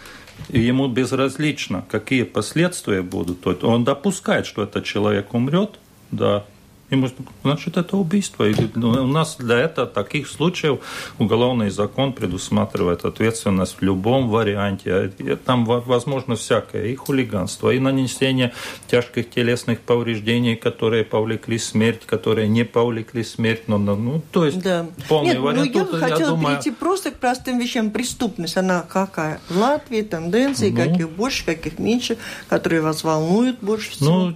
и 0.48 0.60
ему 0.60 0.88
безразлично, 0.88 1.86
какие 1.89 2.24
последствия 2.24 3.01
будут, 3.01 3.41
то 3.41 3.55
он 3.63 3.84
допускает, 3.84 4.46
что 4.46 4.63
этот 4.63 4.86
человек 4.86 5.34
умрет, 5.34 5.79
да, 6.12 6.46
Ему, 6.91 7.08
значит, 7.43 7.77
это 7.77 7.98
убийство. 7.98 8.50
И 8.50 8.55
ну, 8.74 8.89
у 8.89 9.08
нас 9.08 9.36
для 9.38 9.60
этого 9.60 9.86
таких 9.86 10.27
случаев 10.27 10.79
уголовный 11.19 11.69
закон 11.69 12.13
предусматривает 12.13 13.05
ответственность 13.05 13.77
в 13.79 13.81
любом 13.84 14.29
варианте. 14.29 15.12
Там 15.46 15.65
возможно 15.65 16.36
всякое. 16.36 16.88
И 16.88 16.96
хулиганство, 16.96 17.69
и 17.69 17.79
нанесение 17.79 18.53
тяжких 18.88 19.29
телесных 19.29 19.81
повреждений, 19.81 20.55
которые 20.55 21.03
повлекли 21.03 21.60
смерть, 21.60 22.05
которые 22.05 22.48
не 22.48 22.65
повлекли 22.65 23.24
смерть. 23.24 23.63
Но, 23.67 23.77
ну, 23.77 24.22
то 24.31 24.46
есть 24.46 24.60
да. 24.62 24.88
полный 25.08 25.34
Нет, 25.34 25.39
вариант. 25.39 25.74
Ну, 25.74 25.79
я 25.79 25.86
Тут, 25.86 26.00
хотела 26.00 26.19
я 26.19 26.27
думаю... 26.27 26.55
перейти 26.55 26.72
просто 26.72 27.12
к 27.12 27.19
простым 27.19 27.60
вещам. 27.60 27.91
Преступность, 27.91 28.58
она 28.58 28.81
какая? 28.81 29.39
В 29.50 29.58
Латвии 29.58 30.01
тенденции, 30.01 30.72
ну, 30.72 30.77
каких 30.77 31.10
больше, 31.10 31.46
каких 31.46 31.77
меньше, 31.77 32.17
которые 32.48 32.81
вас 32.81 33.03
волнуют 33.03 33.60
больше 33.62 33.91
всего? 33.91 34.12
Ну, 34.12 34.36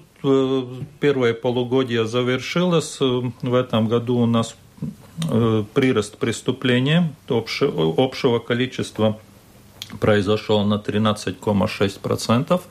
первое 0.99 1.33
полугодие 1.33 2.05
завершилось. 2.07 2.99
В 2.99 3.53
этом 3.53 3.87
году 3.87 4.17
у 4.17 4.25
нас 4.25 4.55
э, 5.29 5.63
прирост 5.73 6.17
преступления 6.17 7.13
общего 7.27 8.39
количества 8.39 9.19
произошел 9.99 10.63
на 10.63 10.75
13,6%. 10.75 12.61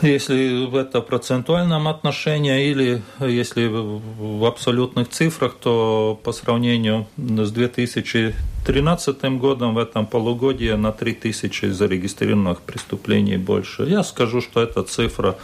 Если 0.00 0.64
в 0.66 0.76
это 0.76 1.00
процентуальном 1.00 1.88
отношении 1.88 2.70
или 2.70 3.02
если 3.18 3.66
в 3.66 4.44
абсолютных 4.44 5.08
цифрах, 5.08 5.56
то 5.60 6.20
по 6.22 6.30
сравнению 6.30 7.08
с 7.16 7.50
2013 7.50 9.24
годом 9.40 9.74
в 9.74 9.78
этом 9.78 10.06
полугодии 10.06 10.70
на 10.70 10.92
3000 10.92 11.66
зарегистрированных 11.66 12.60
преступлений 12.60 13.38
больше. 13.38 13.82
Я 13.88 14.04
скажу, 14.04 14.40
что 14.40 14.62
эта 14.62 14.84
цифра 14.84 15.36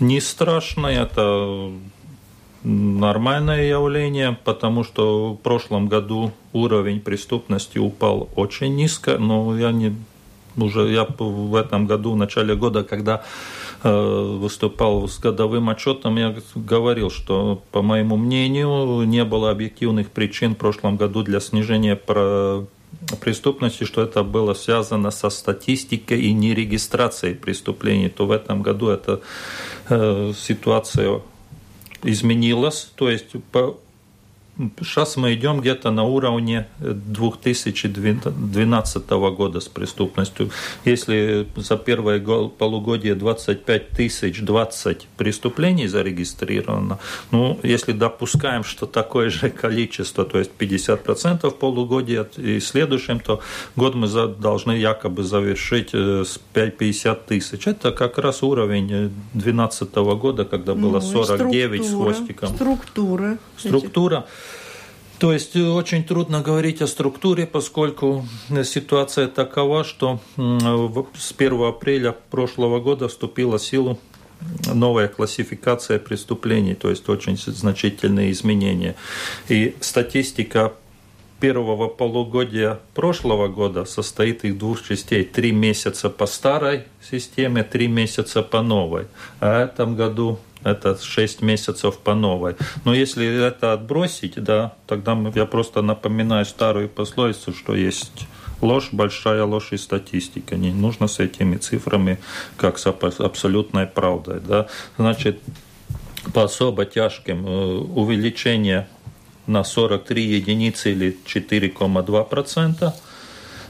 не 0.00 0.20
страшно, 0.20 0.86
это 0.86 1.70
нормальное 2.64 3.68
явление, 3.68 4.36
потому 4.44 4.84
что 4.84 5.34
в 5.34 5.36
прошлом 5.36 5.88
году 5.88 6.32
уровень 6.52 7.00
преступности 7.00 7.78
упал 7.78 8.28
очень 8.36 8.74
низко, 8.74 9.18
но 9.18 9.56
я 9.56 9.72
не 9.72 9.94
уже 10.56 10.90
я 10.90 11.06
в 11.18 11.54
этом 11.54 11.86
году, 11.86 12.12
в 12.12 12.16
начале 12.16 12.54
года, 12.54 12.82
когда 12.82 13.22
э, 13.82 14.36
выступал 14.40 15.08
с 15.08 15.18
годовым 15.18 15.68
отчетом, 15.68 16.16
я 16.16 16.34
говорил, 16.54 17.10
что, 17.10 17.62
по 17.70 17.82
моему 17.82 18.16
мнению, 18.16 19.04
не 19.04 19.24
было 19.24 19.50
объективных 19.50 20.10
причин 20.10 20.54
в 20.54 20.58
прошлом 20.58 20.96
году 20.96 21.22
для 21.22 21.40
снижения 21.40 21.96
про 21.96 22.66
преступности, 23.20 23.84
что 23.84 24.02
это 24.02 24.22
было 24.22 24.54
связано 24.54 25.10
со 25.10 25.30
статистикой 25.30 26.22
и 26.22 26.32
нерегистрацией 26.32 27.34
преступлений, 27.34 28.08
то 28.08 28.26
в 28.26 28.30
этом 28.30 28.62
году 28.62 28.88
эта 28.88 29.20
э, 29.88 30.32
ситуация 30.36 31.22
изменилась. 32.02 32.90
То 32.94 33.10
есть 33.10 33.26
по 33.52 33.78
Сейчас 34.80 35.16
мы 35.16 35.34
идем 35.34 35.60
где-то 35.60 35.92
на 35.92 36.02
уровне 36.02 36.66
2012 36.80 39.10
года 39.10 39.60
с 39.60 39.68
преступностью. 39.68 40.50
Если 40.84 41.46
за 41.54 41.76
первое 41.76 42.18
полугодие 42.20 43.14
25 43.14 43.90
тысяч 43.90 44.40
20 44.40 45.06
преступлений 45.16 45.86
зарегистрировано, 45.86 46.98
ну, 47.30 47.60
если 47.62 47.92
допускаем, 47.92 48.64
что 48.64 48.86
такое 48.86 49.30
же 49.30 49.50
количество, 49.50 50.24
то 50.24 50.38
есть 50.38 50.50
50% 50.58 51.48
полугодия 51.52 52.26
и 52.36 52.58
следующем, 52.58 53.20
то 53.20 53.40
год 53.76 53.94
мы 53.94 54.08
должны 54.08 54.72
якобы 54.72 55.22
завершить 55.22 55.90
э, 55.92 56.24
с 56.24 56.40
50 56.52 57.26
тысяч. 57.26 57.68
Это 57.68 57.92
как 57.92 58.18
раз 58.18 58.42
уровень 58.42 59.12
2012 59.34 59.94
года, 59.94 60.44
когда 60.44 60.74
было 60.74 60.98
49 60.98 61.80
ну, 61.80 61.86
с 61.86 61.92
хвостиком. 61.92 62.48
Структура. 62.48 63.38
Структура. 63.56 64.26
То 65.18 65.32
есть 65.32 65.56
э, 65.56 65.62
очень 65.62 66.04
трудно 66.04 66.40
говорить 66.40 66.80
о 66.80 66.86
структуре, 66.86 67.46
поскольку 67.46 68.26
э, 68.50 68.62
ситуация 68.64 69.26
такова, 69.28 69.84
что 69.84 70.20
с 70.36 71.34
1 71.36 71.62
апреля 71.62 72.14
прошлого 72.30 72.80
года 72.80 73.08
вступила 73.08 73.58
в 73.58 73.62
силу 73.62 73.98
новая 74.72 75.08
классификация 75.08 75.98
преступлений, 75.98 76.74
то 76.74 76.90
есть 76.90 77.08
очень 77.08 77.36
значительные 77.36 78.30
изменения. 78.30 78.94
И 79.48 79.74
статистика 79.80 80.74
первого 81.40 81.88
полугодия 81.88 82.80
прошлого 82.94 83.48
года 83.48 83.84
состоит 83.84 84.44
из 84.44 84.56
двух 84.56 84.86
частей. 84.86 85.24
Три 85.24 85.52
месяца 85.52 86.10
по 86.10 86.26
старой 86.26 86.84
системе, 87.10 87.62
три 87.62 87.86
месяца 87.88 88.42
по 88.42 88.62
новой. 88.62 89.06
А 89.40 89.66
в 89.66 89.70
этом 89.70 89.96
году 89.96 90.38
это 90.64 90.98
6 91.00 91.42
месяцев 91.42 91.98
по 91.98 92.14
новой. 92.14 92.56
Но 92.84 92.94
если 92.94 93.26
это 93.26 93.72
отбросить, 93.72 94.42
да, 94.42 94.74
тогда 94.86 95.16
я 95.34 95.46
просто 95.46 95.82
напоминаю 95.82 96.44
старую 96.44 96.88
пословицу, 96.88 97.52
что 97.52 97.74
есть 97.74 98.26
ложь, 98.60 98.88
большая 98.92 99.44
ложь 99.44 99.72
и 99.72 99.76
статистика. 99.76 100.56
Не 100.56 100.72
нужно 100.72 101.08
с 101.08 101.18
этими 101.20 101.56
цифрами 101.56 102.18
как 102.56 102.78
с 102.78 102.86
абсолютной 102.86 103.86
правдой. 103.86 104.40
Да. 104.40 104.66
Значит, 104.96 105.40
по 106.34 106.44
особо 106.44 106.84
тяжким 106.84 107.46
э, 107.46 107.50
увеличение 107.50 108.88
на 109.46 109.64
43 109.64 110.22
единицы 110.22 110.92
или 110.92 111.16
4,2%, 111.24 112.92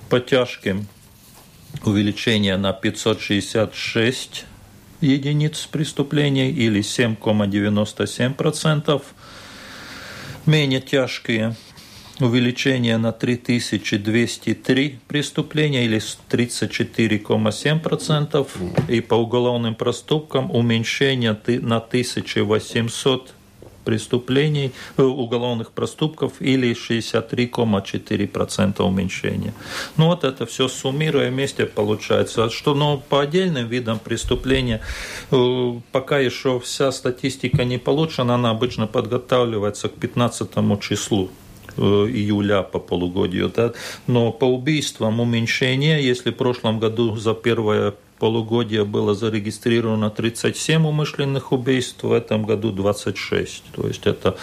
по 0.08 0.20
тяжким 0.20 0.86
увеличение 1.84 2.56
на 2.56 2.72
566 2.72 4.46
единиц 5.00 5.66
преступлений 5.66 6.50
или 6.50 6.80
7,97%. 6.80 9.02
Менее 10.46 10.80
тяжкие 10.80 11.54
увеличение 12.20 12.98
на 12.98 13.12
3203 13.12 14.98
преступления 15.06 15.84
или 15.84 15.98
34,7%. 15.98 18.46
И 18.88 19.00
по 19.00 19.14
уголовным 19.14 19.74
проступкам 19.74 20.50
уменьшение 20.50 21.38
на 21.46 21.76
1800 21.76 23.34
преступлений, 23.88 24.72
э, 24.98 25.02
уголовных 25.02 25.70
проступков 25.70 26.32
или 26.40 26.74
63,4% 26.74 28.84
уменьшения. 28.84 29.54
Ну 29.96 30.08
вот 30.08 30.24
это 30.24 30.44
все 30.44 30.68
суммируя 30.68 31.30
вместе 31.30 31.64
получается. 31.64 32.50
Что 32.50 32.74
ну, 32.74 33.02
по 33.08 33.20
отдельным 33.20 33.66
видам 33.66 33.98
преступления 33.98 34.82
э, 35.30 35.72
пока 35.90 36.18
еще 36.18 36.60
вся 36.60 36.92
статистика 36.92 37.64
не 37.64 37.78
получена, 37.78 38.34
она 38.34 38.50
обычно 38.50 38.86
подготавливается 38.86 39.88
к 39.88 39.94
15 39.94 40.50
числу 40.80 41.30
э, 41.78 41.80
июля 41.80 42.62
по 42.62 42.78
полугодию. 42.78 43.50
Да? 43.56 43.72
Но 44.06 44.32
по 44.32 44.44
убийствам 44.44 45.20
уменьшение, 45.20 46.06
если 46.06 46.30
в 46.30 46.36
прошлом 46.36 46.78
году 46.78 47.16
за 47.16 47.32
первое 47.32 47.94
полугодия 48.18 48.84
было 48.84 49.14
зарегистрировано 49.14 50.10
37 50.10 50.86
умышленных 50.86 51.52
убийств, 51.52 52.02
в 52.02 52.12
этом 52.12 52.44
году 52.44 52.72
26. 52.72 53.64
То 53.72 53.86
есть 53.86 54.06
это 54.06 54.36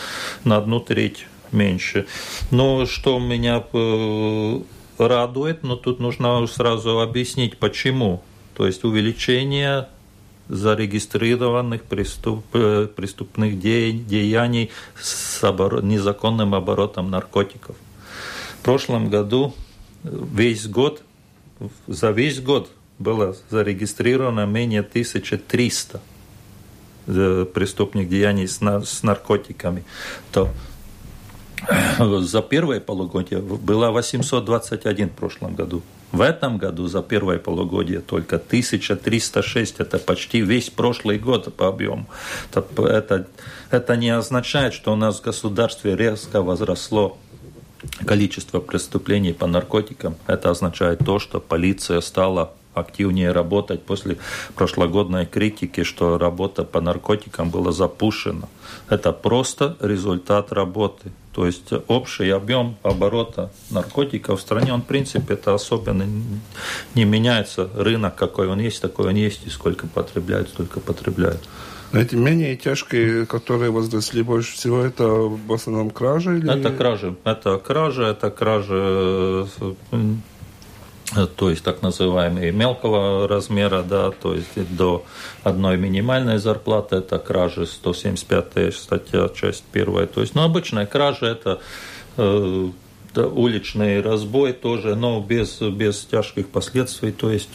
на 0.43 0.57
одну 0.57 0.79
треть 0.79 1.25
меньше. 1.51 2.07
Но 2.51 2.85
что 2.85 3.19
меня 3.19 3.63
э, 3.71 4.61
радует, 4.97 5.63
но 5.63 5.75
тут 5.75 5.99
нужно 5.99 6.45
сразу 6.47 6.99
объяснить, 6.99 7.57
почему. 7.57 8.23
То 8.55 8.65
есть 8.65 8.83
увеличение 8.83 9.87
зарегистрированных 10.47 11.83
преступ, 11.83 12.45
э, 12.53 12.87
преступных 12.95 13.59
деяний 13.59 14.71
с 14.99 15.43
оборот, 15.43 15.83
незаконным 15.83 16.53
оборотом 16.53 17.09
наркотиков. 17.09 17.75
В 18.59 18.63
прошлом 18.63 19.09
году 19.09 19.53
весь 20.03 20.67
год, 20.67 21.01
за 21.87 22.11
весь 22.11 22.39
год 22.39 22.69
было 22.99 23.35
зарегистрировано 23.49 24.45
менее 24.45 24.81
1300 24.81 26.01
э, 27.07 27.45
преступных 27.53 28.09
деяний 28.09 28.47
с 28.47 29.03
наркотиками, 29.03 29.83
то 30.31 30.49
за 31.99 32.41
первое 32.41 32.79
полугодие 32.79 33.39
было 33.41 33.91
821 33.91 35.09
в 35.09 35.13
прошлом 35.13 35.55
году. 35.55 35.81
В 36.11 36.21
этом 36.21 36.57
году 36.57 36.87
за 36.87 37.01
первое 37.01 37.39
полугодие 37.39 37.99
только 37.99 38.37
1306. 38.37 39.79
Это 39.79 39.99
почти 39.99 40.41
весь 40.41 40.69
прошлый 40.69 41.17
год 41.17 41.53
по 41.55 41.67
объему. 41.67 42.07
Это, 42.53 43.27
это 43.69 43.97
не 43.97 44.09
означает, 44.11 44.73
что 44.73 44.93
у 44.93 44.95
нас 44.95 45.19
в 45.19 45.23
государстве 45.23 45.95
резко 45.95 46.41
возросло 46.41 47.17
количество 48.05 48.59
преступлений 48.59 49.33
по 49.33 49.47
наркотикам. 49.47 50.15
Это 50.27 50.51
означает 50.51 50.99
то, 50.99 51.19
что 51.19 51.39
полиция 51.39 52.01
стала 52.01 52.53
активнее 52.75 53.31
работать 53.31 53.83
после 53.83 54.17
прошлогодной 54.55 55.25
критики, 55.25 55.83
что 55.83 56.17
работа 56.17 56.63
по 56.63 56.81
наркотикам 56.81 57.49
была 57.49 57.71
запущена. 57.71 58.47
Это 58.89 59.11
просто 59.11 59.75
результат 59.79 60.51
работы. 60.51 61.11
То 61.33 61.45
есть 61.45 61.73
общий 61.87 62.29
объем 62.29 62.77
оборота 62.81 63.51
наркотиков 63.69 64.39
в 64.39 64.41
стране, 64.41 64.73
он 64.73 64.81
в 64.81 64.85
принципе 64.85 65.33
это 65.33 65.53
особенно 65.53 66.05
не 66.95 67.05
меняется. 67.05 67.69
Рынок 67.75 68.15
какой 68.15 68.47
он 68.47 68.59
есть, 68.59 68.81
такой 68.81 69.09
он 69.09 69.15
есть, 69.15 69.45
и 69.45 69.49
сколько 69.49 69.85
потребляют, 69.87 70.49
столько 70.49 70.79
потребляют. 70.79 71.41
Эти 71.93 72.15
менее 72.15 72.55
тяжкие, 72.57 73.25
которые 73.25 73.71
возросли 73.71 74.21
больше 74.21 74.53
всего, 74.53 74.81
это 74.81 75.05
в 75.05 75.53
основном 75.53 75.89
кражи? 75.91 76.37
Или... 76.37 76.59
Это 76.59 76.71
кражи. 76.71 77.15
Это 77.23 77.57
кражи, 77.57 78.03
это 78.03 78.31
кражи 78.31 79.47
то 81.37 81.49
есть 81.49 81.63
так 81.63 81.81
называемые 81.81 82.51
мелкого 82.51 83.27
размера, 83.27 83.83
да, 83.83 84.11
то 84.11 84.33
есть 84.33 84.75
до 84.75 85.05
одной 85.43 85.77
минимальной 85.77 86.39
зарплаты, 86.39 86.97
это 86.97 87.19
кражи 87.19 87.67
175 87.67 88.73
статья, 88.75 89.29
часть 89.29 89.63
первая. 89.71 90.07
То 90.07 90.21
есть, 90.21 90.35
ну, 90.35 90.43
обычная 90.43 90.85
кража 90.85 91.27
это 91.27 91.61
э, 92.17 92.69
уличный 93.15 94.01
разбой 94.01 94.53
тоже, 94.53 94.95
но 94.95 95.21
без, 95.21 95.61
без 95.61 96.05
тяжких 96.05 96.49
последствий, 96.49 97.11
то 97.11 97.29
есть 97.29 97.49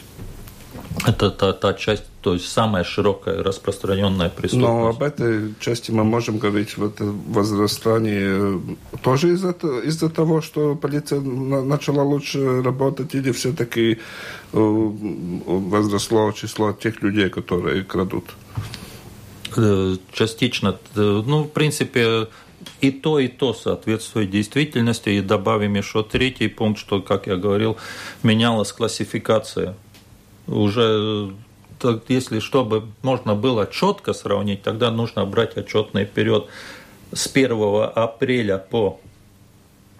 это 1.05 1.31
та, 1.31 1.53
та 1.53 1.73
часть, 1.73 2.03
то 2.21 2.33
есть 2.33 2.47
самая 2.47 2.83
широкая 2.83 3.43
распространенная 3.43 4.29
преступность. 4.29 4.73
Но 4.73 4.87
об 4.87 5.01
этой 5.01 5.53
части 5.59 5.91
мы 5.91 6.03
можем 6.03 6.37
говорить 6.37 6.77
в 6.77 6.85
это 6.85 7.05
возрастание 7.05 8.61
тоже 9.01 9.33
из-за 9.33 9.51
из 9.85 9.97
того, 9.97 10.41
что 10.41 10.75
полиция 10.75 11.21
начала 11.21 12.03
лучше 12.03 12.61
работать, 12.61 13.15
или 13.15 13.31
все-таки 13.31 13.93
э, 13.93 13.97
возросло 14.53 16.31
число 16.31 16.73
тех 16.73 17.01
людей, 17.01 17.29
которые 17.29 17.83
крадут? 17.83 18.25
Э, 19.57 19.95
частично. 20.13 20.77
Э, 20.95 21.23
ну, 21.25 21.43
в 21.43 21.49
принципе, 21.49 22.27
и 22.79 22.91
то, 22.91 23.19
и 23.19 23.27
то 23.27 23.53
соответствует 23.53 24.29
действительности. 24.29 25.09
И 25.09 25.21
добавим 25.21 25.75
еще 25.75 26.03
третий 26.03 26.47
пункт, 26.47 26.79
что, 26.79 27.01
как 27.01 27.27
я 27.27 27.37
говорил, 27.37 27.77
менялась 28.23 28.71
классификация 28.71 29.75
уже 30.51 31.33
если 32.07 32.39
чтобы 32.39 32.83
можно 33.01 33.35
было 33.35 33.65
четко 33.65 34.13
сравнить, 34.13 34.61
тогда 34.61 34.91
нужно 34.91 35.25
брать 35.25 35.57
отчетный 35.57 36.05
период 36.05 36.47
с 37.13 37.27
1 37.27 37.91
апреля 37.95 38.57
по 38.57 38.99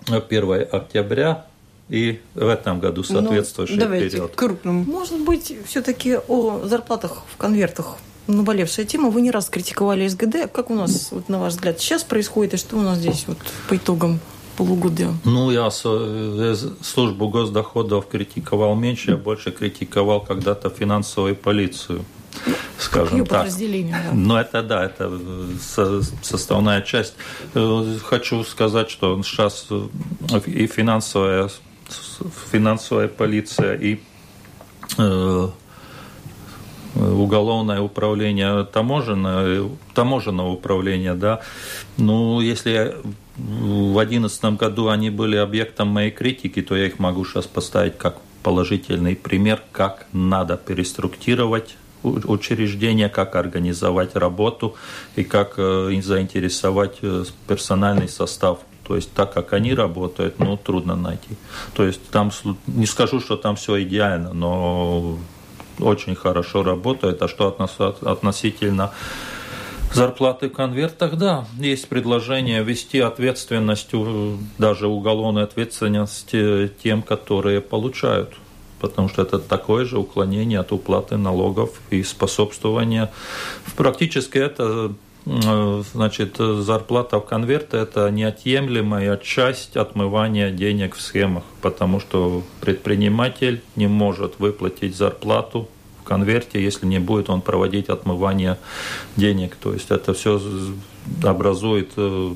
1 0.07 0.67
октября 0.71 1.47
и 1.89 2.21
в 2.35 2.47
этом 2.47 2.79
году 2.79 3.03
ну, 3.09 3.15
соответствующий 3.15 3.75
ну, 3.75 3.81
давайте 3.81 4.09
период. 4.09 4.35
Крупным. 4.35 4.83
Может 4.83 5.19
быть, 5.21 5.53
все-таки 5.65 6.17
о 6.27 6.61
зарплатах 6.65 7.23
в 7.33 7.37
конвертах 7.37 7.97
наболевшая 8.27 8.85
тема. 8.85 9.09
Вы 9.09 9.21
не 9.21 9.31
раз 9.31 9.49
критиковали 9.49 10.07
СГД. 10.07 10.51
Как 10.51 10.69
у 10.69 10.75
нас, 10.75 11.09
вот, 11.11 11.27
на 11.27 11.39
ваш 11.39 11.53
взгляд, 11.53 11.79
сейчас 11.79 12.03
происходит, 12.03 12.53
и 12.53 12.57
что 12.57 12.77
у 12.77 12.81
нас 12.81 12.99
здесь 12.99 13.25
вот, 13.27 13.39
по 13.67 13.75
итогам 13.75 14.19
полугодия? 14.61 15.13
Ну, 15.25 15.51
я 15.51 15.69
э, 15.83 16.55
службу 16.81 17.29
госдоходов 17.29 18.07
критиковал 18.07 18.75
меньше, 18.75 19.11
я 19.11 19.17
больше 19.17 19.51
критиковал 19.51 20.21
когда-то 20.21 20.69
финансовую 20.69 21.35
полицию 21.35 22.05
скажем 22.77 23.17
Ее 23.17 23.25
так. 23.25 23.47
Да. 23.49 24.11
Но 24.13 24.39
это 24.39 24.63
да, 24.63 24.85
это 24.85 25.11
составная 26.21 26.81
часть. 26.81 27.15
Э, 27.55 27.97
хочу 28.03 28.43
сказать, 28.43 28.89
что 28.89 29.21
сейчас 29.23 29.67
и 30.45 30.67
финансовая, 30.67 31.49
финансовая 32.51 33.07
полиция, 33.07 33.75
и 33.75 33.99
э, 34.97 35.49
уголовное 36.95 37.81
управление 37.81 38.65
таможенное, 38.65 39.69
таможенного 39.93 40.49
управления, 40.49 41.13
да, 41.13 41.41
ну, 41.97 42.41
если 42.41 42.95
в 43.51 43.93
2011 43.93 44.43
году 44.57 44.87
они 44.87 45.09
были 45.09 45.35
объектом 45.35 45.89
моей 45.89 46.11
критики, 46.11 46.61
то 46.61 46.75
я 46.75 46.87
их 46.87 46.99
могу 46.99 47.25
сейчас 47.25 47.47
поставить 47.47 47.97
как 47.97 48.17
положительный 48.43 49.15
пример, 49.15 49.61
как 49.71 50.07
надо 50.13 50.57
переструктурировать 50.57 51.75
учреждения, 52.03 53.09
как 53.09 53.35
организовать 53.35 54.15
работу 54.15 54.75
и 55.15 55.23
как 55.23 55.53
э, 55.57 56.01
заинтересовать 56.01 56.97
э, 57.01 57.25
персональный 57.47 58.09
состав. 58.09 58.59
То 58.87 58.95
есть 58.95 59.13
так 59.13 59.33
как 59.33 59.53
они 59.53 59.73
работают, 59.73 60.39
ну, 60.39 60.57
трудно 60.57 60.95
найти. 60.95 61.37
То 61.75 61.85
есть 61.85 62.01
там, 62.09 62.31
не 62.67 62.87
скажу, 62.87 63.19
что 63.19 63.37
там 63.37 63.55
все 63.55 63.83
идеально, 63.83 64.33
но 64.33 65.19
очень 65.79 66.15
хорошо 66.15 66.63
работает. 66.63 67.21
А 67.21 67.27
что 67.27 67.55
относительно 68.01 68.91
зарплаты 69.93 70.49
в 70.49 70.53
конвертах, 70.53 71.17
да, 71.17 71.45
есть 71.57 71.87
предложение 71.87 72.63
ввести 72.63 72.99
ответственность, 72.99 73.91
даже 74.57 74.87
уголовную 74.87 75.43
ответственность 75.45 76.33
тем, 76.83 77.01
которые 77.01 77.61
получают 77.61 78.33
потому 78.79 79.09
что 79.09 79.21
это 79.21 79.37
такое 79.37 79.85
же 79.85 79.99
уклонение 79.99 80.59
от 80.59 80.71
уплаты 80.71 81.15
налогов 81.15 81.79
и 81.91 82.01
способствование. 82.01 83.11
Практически 83.77 84.39
это 84.39 84.93
значит, 85.23 86.37
зарплата 86.37 87.19
в 87.19 87.25
конверте– 87.25 87.77
это 87.81 88.09
неотъемлемая 88.09 89.17
часть 89.17 89.77
отмывания 89.77 90.49
денег 90.49 90.95
в 90.95 91.01
схемах, 91.01 91.43
потому 91.61 91.99
что 91.99 92.41
предприниматель 92.59 93.61
не 93.75 93.87
может 93.87 94.39
выплатить 94.39 94.95
зарплату 94.95 95.69
конверте, 96.11 96.61
если 96.61 96.85
не 96.85 96.99
будет 96.99 97.29
он 97.29 97.41
проводить 97.41 97.87
отмывание 97.87 98.57
денег. 99.15 99.55
То 99.55 99.73
есть 99.73 99.91
это 99.91 100.13
все 100.13 100.41
образует 101.23 101.91
э, 101.95 102.33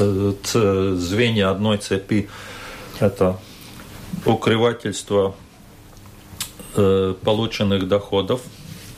э, 0.00 0.94
звенья 0.98 1.50
одной 1.50 1.78
цепи. 1.78 2.28
Это 2.98 3.38
укрывательство 4.24 5.36
э, 6.74 7.14
полученных 7.22 7.86
доходов, 7.86 8.40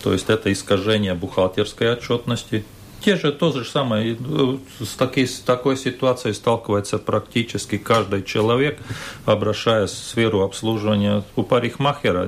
то 0.03 0.15
есть 0.15 0.31
это 0.31 0.51
искажение 0.51 1.13
бухгалтерской 1.13 1.93
отчетности. 1.93 2.65
Те 3.05 3.17
же, 3.17 3.33
то 3.33 3.53
же 3.53 3.65
самое, 3.65 4.17
с, 4.81 4.95
таки, 4.97 5.27
с 5.27 5.41
такой 5.41 5.77
ситуацией 5.77 6.33
сталкивается 6.35 6.99
практически 6.99 7.77
каждый 7.79 8.23
человек, 8.23 8.79
обращаясь 9.27 9.91
в 9.91 10.05
сферу 10.11 10.41
обслуживания 10.41 11.23
у 11.37 11.43
парикмахера 11.43 12.27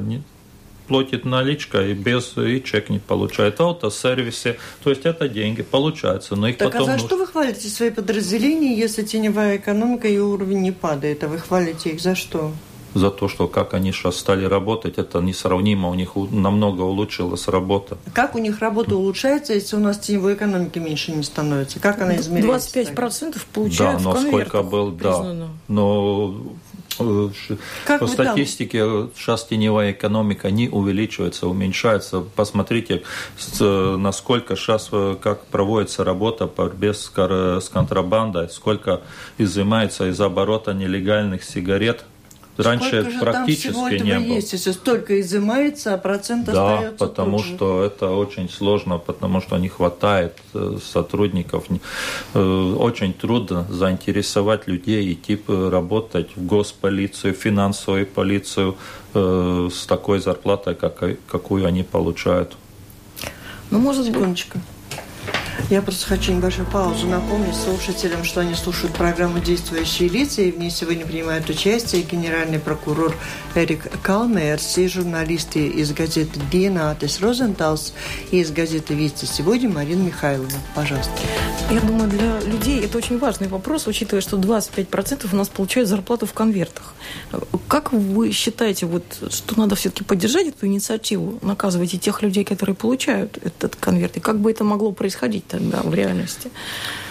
платит 0.91 1.25
наличка 1.25 1.87
и 1.87 1.95
без 1.95 2.37
и 2.37 2.61
чек 2.65 2.91
не 2.91 2.99
получает. 2.99 3.61
Автосервисе, 3.61 4.59
то 4.83 4.91
есть 4.91 5.07
это 5.07 5.29
деньги 5.29 5.63
получается, 5.63 6.35
но 6.35 6.49
их 6.49 6.59
так, 6.59 6.73
потом... 6.73 6.83
а 6.83 6.85
за 6.87 6.93
нужно... 6.95 7.07
что 7.07 7.17
вы 7.17 7.27
хвалите 7.29 7.69
свои 7.69 7.91
подразделения, 7.91 8.77
если 8.77 9.05
теневая 9.05 9.59
экономика 9.59 10.09
и 10.09 10.19
уровень 10.19 10.63
не 10.63 10.73
падает, 10.73 11.23
а 11.23 11.29
вы 11.29 11.39
хвалите 11.39 11.91
их 11.91 12.01
за 12.01 12.17
что? 12.17 12.53
за 12.95 13.11
то, 13.11 13.29
что 13.29 13.47
как 13.47 13.75
они 13.75 13.93
сейчас 13.93 14.17
стали 14.17 14.45
работать, 14.45 14.99
это 14.99 15.21
несравнимо, 15.21 15.89
у 15.91 15.95
них 15.95 16.17
намного 16.17 16.83
улучшилась 16.83 17.47
работа. 17.47 17.99
Как 18.13 18.35
у 18.35 18.39
них 18.39 18.59
работа 18.59 18.97
улучшается, 18.97 19.55
если 19.55 19.77
у 19.77 19.79
нас 19.79 19.99
теневой 19.99 20.35
экономики 20.35 20.81
меньше 20.81 21.13
не 21.13 21.23
становится? 21.23 21.79
Как 21.79 22.01
она 22.01 22.17
измеряется? 22.17 22.81
25% 22.81 23.41
получают 23.53 24.03
Да, 24.03 24.05
но 24.05 24.17
сколько 24.17 24.63
был, 24.63 24.91
признано. 24.93 25.47
да. 25.47 25.51
Но 25.69 26.35
как 27.85 28.01
по 28.01 28.07
статистике 28.07 28.81
там? 28.81 29.11
сейчас 29.15 29.45
теневая 29.45 29.93
экономика 29.93 30.51
не 30.51 30.69
увеличивается, 30.69 31.47
уменьшается. 31.47 32.21
Посмотрите, 32.21 33.03
насколько 33.61 34.57
сейчас 34.57 34.89
э, 34.93 35.17
как 35.21 35.47
проводится 35.47 36.05
работа 36.05 36.47
по 36.47 36.65
борьбе 36.65 36.95
с 36.95 37.69
контрабандой, 37.73 38.49
сколько 38.49 39.01
изымается 39.39 40.09
из 40.09 40.21
оборота 40.21 40.73
нелегальных 40.73 41.45
сигарет 41.45 42.05
Раньше 42.65 43.03
Сколько 43.03 43.19
практически 43.21 43.73
там 43.73 43.89
всего 43.89 44.05
не 44.05 44.19
было. 44.19 44.35
есть, 44.35 44.53
если 44.53 44.73
столько 44.73 45.21
изымается, 45.21 45.95
а 45.95 45.99
процент 45.99 46.47
да, 46.47 46.53
остается 46.53 47.07
потому 47.07 47.39
тот 47.39 47.47
что 47.47 47.85
это 47.85 48.11
очень 48.11 48.49
сложно, 48.49 48.99
потому 48.99 49.41
что 49.41 49.57
не 49.59 49.69
хватает 49.69 50.37
э, 50.55 50.79
сотрудников. 50.83 51.65
Э, 52.35 52.75
очень 52.79 53.13
трудно 53.13 53.67
заинтересовать 53.71 54.67
людей 54.67 55.13
идти 55.13 55.39
работать 55.47 56.29
в 56.37 56.47
госполицию, 56.47 57.35
финансовую 57.35 58.07
полицию 58.07 58.77
э, 59.15 59.69
с 59.73 59.87
такой 59.87 60.21
зарплатой, 60.21 60.75
какую 60.75 61.67
они 61.67 61.83
получают. 61.83 62.57
Ну, 63.71 63.79
может, 63.79 64.07
секундочку. 64.07 64.59
Я 65.69 65.83
просто 65.83 66.05
хочу 66.07 66.33
небольшую 66.33 66.67
паузу 66.67 67.07
напомнить 67.07 67.55
слушателям, 67.55 68.25
что 68.25 68.41
они 68.41 68.55
слушают 68.55 68.93
программу 68.95 69.39
«Действующие 69.39 70.09
лица», 70.09 70.43
и 70.43 70.51
в 70.51 70.59
ней 70.59 70.69
сегодня 70.69 71.07
принимают 71.07 71.49
участие 71.49 72.03
генеральный 72.03 72.59
прокурор 72.59 73.15
Эрик 73.55 73.87
Калмерс 74.03 74.79
и 74.79 74.89
журналисты 74.89 75.69
из 75.69 75.93
газеты 75.93 76.41
«Диенатис 76.51 77.21
Розенталс» 77.21 77.93
и 78.33 78.41
из 78.41 78.51
газеты 78.51 78.95
«Вести 78.95 79.27
сегодня» 79.27 79.69
Марина 79.69 80.03
Михайловна. 80.03 80.59
Пожалуйста. 80.75 81.13
Я 81.71 81.81
думаю, 81.81 82.11
для 82.11 82.41
людей 82.41 82.85
это 82.85 82.99
очень 82.99 83.19
важный 83.21 83.47
вопрос, 83.47 83.87
учитывая, 83.87 84.23
что 84.23 84.39
25% 84.39 85.29
у 85.33 85.37
нас 85.37 85.49
получают 85.49 85.89
зарплату 85.89 86.27
в 86.27 86.33
конвертах. 86.33 86.95
Как 87.69 87.93
вы 87.93 88.33
считаете, 88.33 88.87
вот, 88.87 89.05
что 89.31 89.57
надо 89.57 89.77
все-таки 89.77 90.03
поддержать 90.03 90.49
эту 90.49 90.67
инициативу, 90.67 91.39
наказывать 91.43 91.95
и 91.95 91.99
тех 92.01 92.23
людей, 92.23 92.43
которые 92.43 92.75
получают 92.75 93.39
этот 93.45 93.77
конверт? 93.77 94.17
И 94.17 94.21
как 94.21 94.41
бы 94.41 94.51
это 94.51 94.65
могло 94.65 94.91
происходить 94.91 95.20
тогда 95.29 95.83
в 95.83 95.95
реальности? 95.95 96.51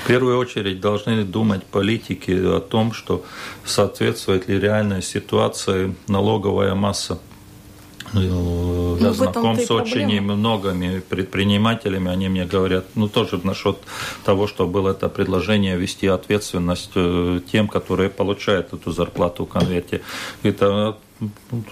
В 0.04 0.08
первую 0.08 0.38
очередь 0.38 0.80
должны 0.80 1.24
думать 1.24 1.63
политики 1.63 2.32
о 2.32 2.60
том, 2.60 2.93
что 2.93 3.24
соответствует 3.65 4.48
ли 4.48 4.60
реальной 4.60 5.02
ситуации 5.02 5.95
налоговая 6.08 6.76
масса 6.76 7.19
ну, 8.13 8.98
я 8.98 9.13
знаком 9.13 9.60
с 9.60 9.69
очень 9.69 10.22
многими 10.22 11.00
предпринимателями, 11.00 12.10
они 12.10 12.30
мне 12.30 12.45
говорят, 12.45 12.86
ну 12.95 13.08
тоже 13.08 13.39
насчет 13.43 13.78
того, 14.24 14.48
что 14.48 14.67
было 14.67 14.91
это 14.91 15.10
предложение 15.10 15.78
вести 15.78 16.08
ответственность 16.08 16.91
э, 16.95 17.41
тем, 17.52 17.67
которые 17.67 18.10
получают 18.10 18.74
эту 18.74 18.91
зарплату 18.91 19.45
в 19.45 19.50
конверте. 19.50 20.02
Это 20.43 20.98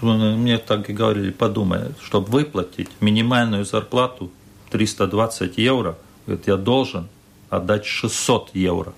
мне 0.01 0.57
так 0.57 0.89
и 0.89 0.93
говорили, 0.93 1.31
подумай, 1.31 1.93
чтобы 2.03 2.29
выплатить 2.29 2.89
минимальную 2.99 3.65
зарплату 3.65 4.29
320 4.69 5.57
евро, 5.57 5.97
говорит, 6.27 6.47
я 6.47 6.57
должен 6.57 7.07
отдать 7.49 7.85
600 7.85 8.51
евро. 8.53 8.93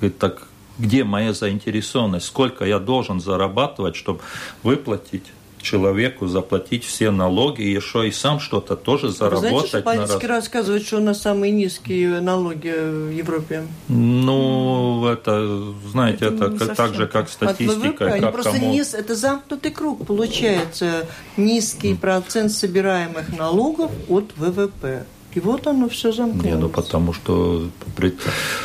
Говорит, 0.00 0.18
так 0.18 0.48
где 0.78 1.04
моя 1.04 1.32
заинтересованность, 1.32 2.26
сколько 2.26 2.64
я 2.64 2.78
должен 2.78 3.20
зарабатывать, 3.20 3.94
чтобы 3.94 4.20
выплатить 4.62 5.24
человеку 5.62 6.26
заплатить 6.26 6.84
все 6.84 7.10
налоги, 7.10 7.62
и 7.62 7.72
еще 7.72 8.06
и 8.06 8.10
сам 8.10 8.40
что-то 8.40 8.76
тоже 8.76 9.10
заработать. 9.10 9.70
Знаете, 9.70 9.82
политики 9.82 10.26
раз... 10.26 10.44
рассказывают, 10.44 10.84
что 10.84 10.98
у 10.98 11.00
нас 11.00 11.22
самые 11.22 11.52
низкие 11.52 12.20
налоги 12.20 12.68
в 12.68 13.10
Европе. 13.10 13.66
Ну, 13.88 15.06
это, 15.06 15.72
знаете, 15.90 16.26
это, 16.26 16.46
это 16.46 16.74
так 16.74 16.94
же, 16.94 17.06
как 17.06 17.28
статистика. 17.28 18.12
От 18.12 18.20
как 18.20 18.32
просто 18.32 18.52
кому... 18.52 18.72
низ, 18.72 18.92
это 18.92 19.14
замкнутый 19.14 19.70
круг 19.70 20.04
получается. 20.06 21.06
Низкий 21.36 21.94
процент 21.94 22.52
собираемых 22.52 23.36
налогов 23.36 23.90
от 24.08 24.32
ВВП. 24.36 25.06
И 25.34 25.40
вот 25.40 25.66
оно 25.66 25.88
все 25.88 26.12
замкнулось. 26.12 26.46
Не, 26.46 26.56
ну 26.56 26.68
потому 26.68 27.12
что 27.12 27.68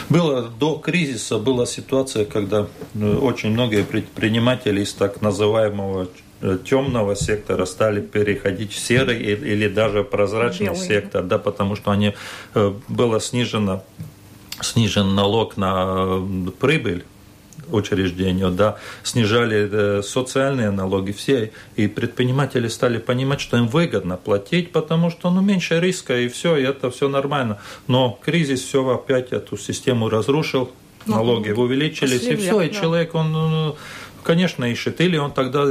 было 0.10 0.50
до 0.60 0.76
кризиса 0.76 1.38
была 1.38 1.66
ситуация, 1.66 2.26
когда 2.26 2.68
ну, 2.94 3.20
очень 3.20 3.52
многие 3.52 3.84
предприниматели 3.84 4.82
из 4.82 4.94
так 4.94 5.22
называемого 5.22 6.08
Э, 6.40 6.60
темного 6.64 7.16
сектора 7.16 7.66
стали 7.66 8.00
переходить 8.00 8.72
в 8.72 8.78
серый 8.78 9.20
или 9.20 9.68
даже 9.68 10.04
прозрачный 10.04 10.68
Белый. 10.68 10.80
сектор, 10.80 11.24
да, 11.24 11.40
потому 11.40 11.76
что 11.76 11.90
они 11.90 12.14
э, 12.54 12.74
было 12.88 13.20
снижено 13.20 13.84
снижен 14.62 15.16
налог 15.16 15.58
на 15.58 16.22
прибыль 16.60 17.06
учреждению, 17.72 18.52
да, 18.52 18.78
снижали 19.04 19.70
э, 19.72 20.02
социальные 20.04 20.72
налоги 20.72 21.12
все, 21.12 21.52
и 21.76 21.88
предприниматели 21.88 22.68
стали 22.68 22.98
понимать, 22.98 23.42
что 23.42 23.58
им 23.58 23.68
выгодно 23.68 24.18
платить, 24.18 24.72
потому 24.72 25.10
что, 25.10 25.30
ну, 25.30 25.42
меньше 25.42 25.80
риска, 25.80 26.18
и 26.20 26.28
все, 26.28 26.58
и 26.58 26.64
это 26.64 26.92
все 26.92 27.08
нормально. 27.08 27.60
Но 27.88 28.20
кризис 28.24 28.62
все 28.62 28.88
опять 28.88 29.32
эту 29.32 29.58
систему 29.58 30.10
разрушил, 30.10 30.72
ну, 31.06 31.16
налоги 31.16 31.52
увеличились, 31.52 32.24
и 32.24 32.36
все, 32.36 32.62
и 32.62 32.72
человек, 32.72 33.16
он 33.16 33.32
ну, 33.32 33.76
Конечно, 34.28 34.66
ищет. 34.66 35.00
Или 35.00 35.16
он 35.18 35.32
тогда 35.32 35.64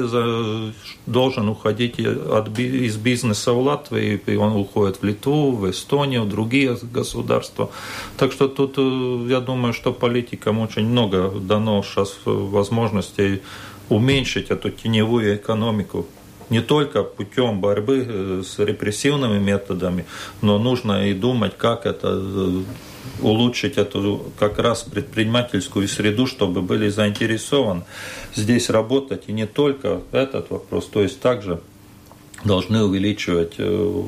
должен 1.04 1.48
уходить 1.48 2.00
от, 2.00 2.58
из 2.58 2.96
бизнеса 2.96 3.52
в 3.52 3.60
Латвию, 3.60 4.18
и 4.26 4.36
он 4.36 4.56
уходит 4.56 5.02
в 5.02 5.04
Литву, 5.04 5.50
в 5.52 5.70
Эстонию, 5.70 6.22
в 6.22 6.28
другие 6.30 6.78
государства. 6.94 7.68
Так 8.16 8.32
что 8.32 8.48
тут, 8.48 8.78
э, 8.78 9.26
я 9.28 9.40
думаю, 9.40 9.74
что 9.74 9.92
политикам 9.92 10.58
очень 10.58 10.86
много 10.88 11.28
дано 11.38 11.82
сейчас 11.82 12.16
возможностей 12.24 13.42
уменьшить 13.90 14.50
эту 14.50 14.70
теневую 14.70 15.36
экономику 15.36 16.06
не 16.48 16.62
только 16.62 17.02
путем 17.02 17.60
борьбы 17.60 18.06
э, 18.08 18.42
с 18.42 18.58
репрессивными 18.58 19.38
методами, 19.38 20.06
но 20.40 20.58
нужно 20.58 21.10
и 21.10 21.12
думать, 21.12 21.58
как 21.58 21.84
это 21.84 22.08
э, 22.08 22.62
улучшить 23.20 23.78
эту 23.78 24.32
как 24.38 24.58
раз 24.58 24.82
предпринимательскую 24.82 25.88
среду, 25.88 26.26
чтобы 26.26 26.62
были 26.62 26.88
заинтересованы 26.88 27.82
здесь 28.34 28.70
работать. 28.70 29.24
И 29.26 29.32
не 29.32 29.46
только 29.46 30.02
этот 30.12 30.50
вопрос, 30.50 30.86
то 30.86 31.02
есть 31.02 31.20
также 31.20 31.60
должны 32.44 32.84
увеличивать 32.84 33.54
э, 33.58 34.02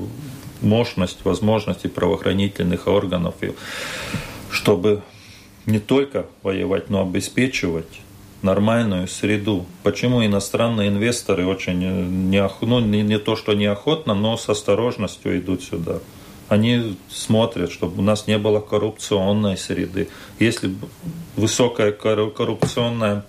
мощность, 0.60 1.24
возможности 1.24 1.86
правоохранительных 1.86 2.86
органов, 2.86 3.34
чтобы 4.50 5.02
не 5.66 5.78
только 5.78 6.26
воевать, 6.42 6.90
но 6.90 7.02
обеспечивать 7.02 8.00
нормальную 8.42 9.08
среду. 9.08 9.66
Почему 9.82 10.24
иностранные 10.24 10.88
инвесторы 10.88 11.46
очень 11.46 11.84
э, 11.84 12.04
не, 12.04 12.48
ну, 12.60 12.80
не, 12.80 13.02
не 13.02 13.18
то, 13.18 13.36
что 13.36 13.54
неохотно, 13.54 14.14
но 14.14 14.36
с 14.36 14.48
осторожностью 14.48 15.38
идут 15.38 15.62
сюда? 15.62 16.00
Они 16.48 16.96
смотрят, 17.10 17.70
чтобы 17.70 17.98
у 17.98 18.02
нас 18.02 18.26
не 18.26 18.38
было 18.38 18.60
коррупционной 18.60 19.56
среды. 19.56 20.08
Если 20.38 20.74
высокая 21.36 21.92
коррупционная 21.92 23.24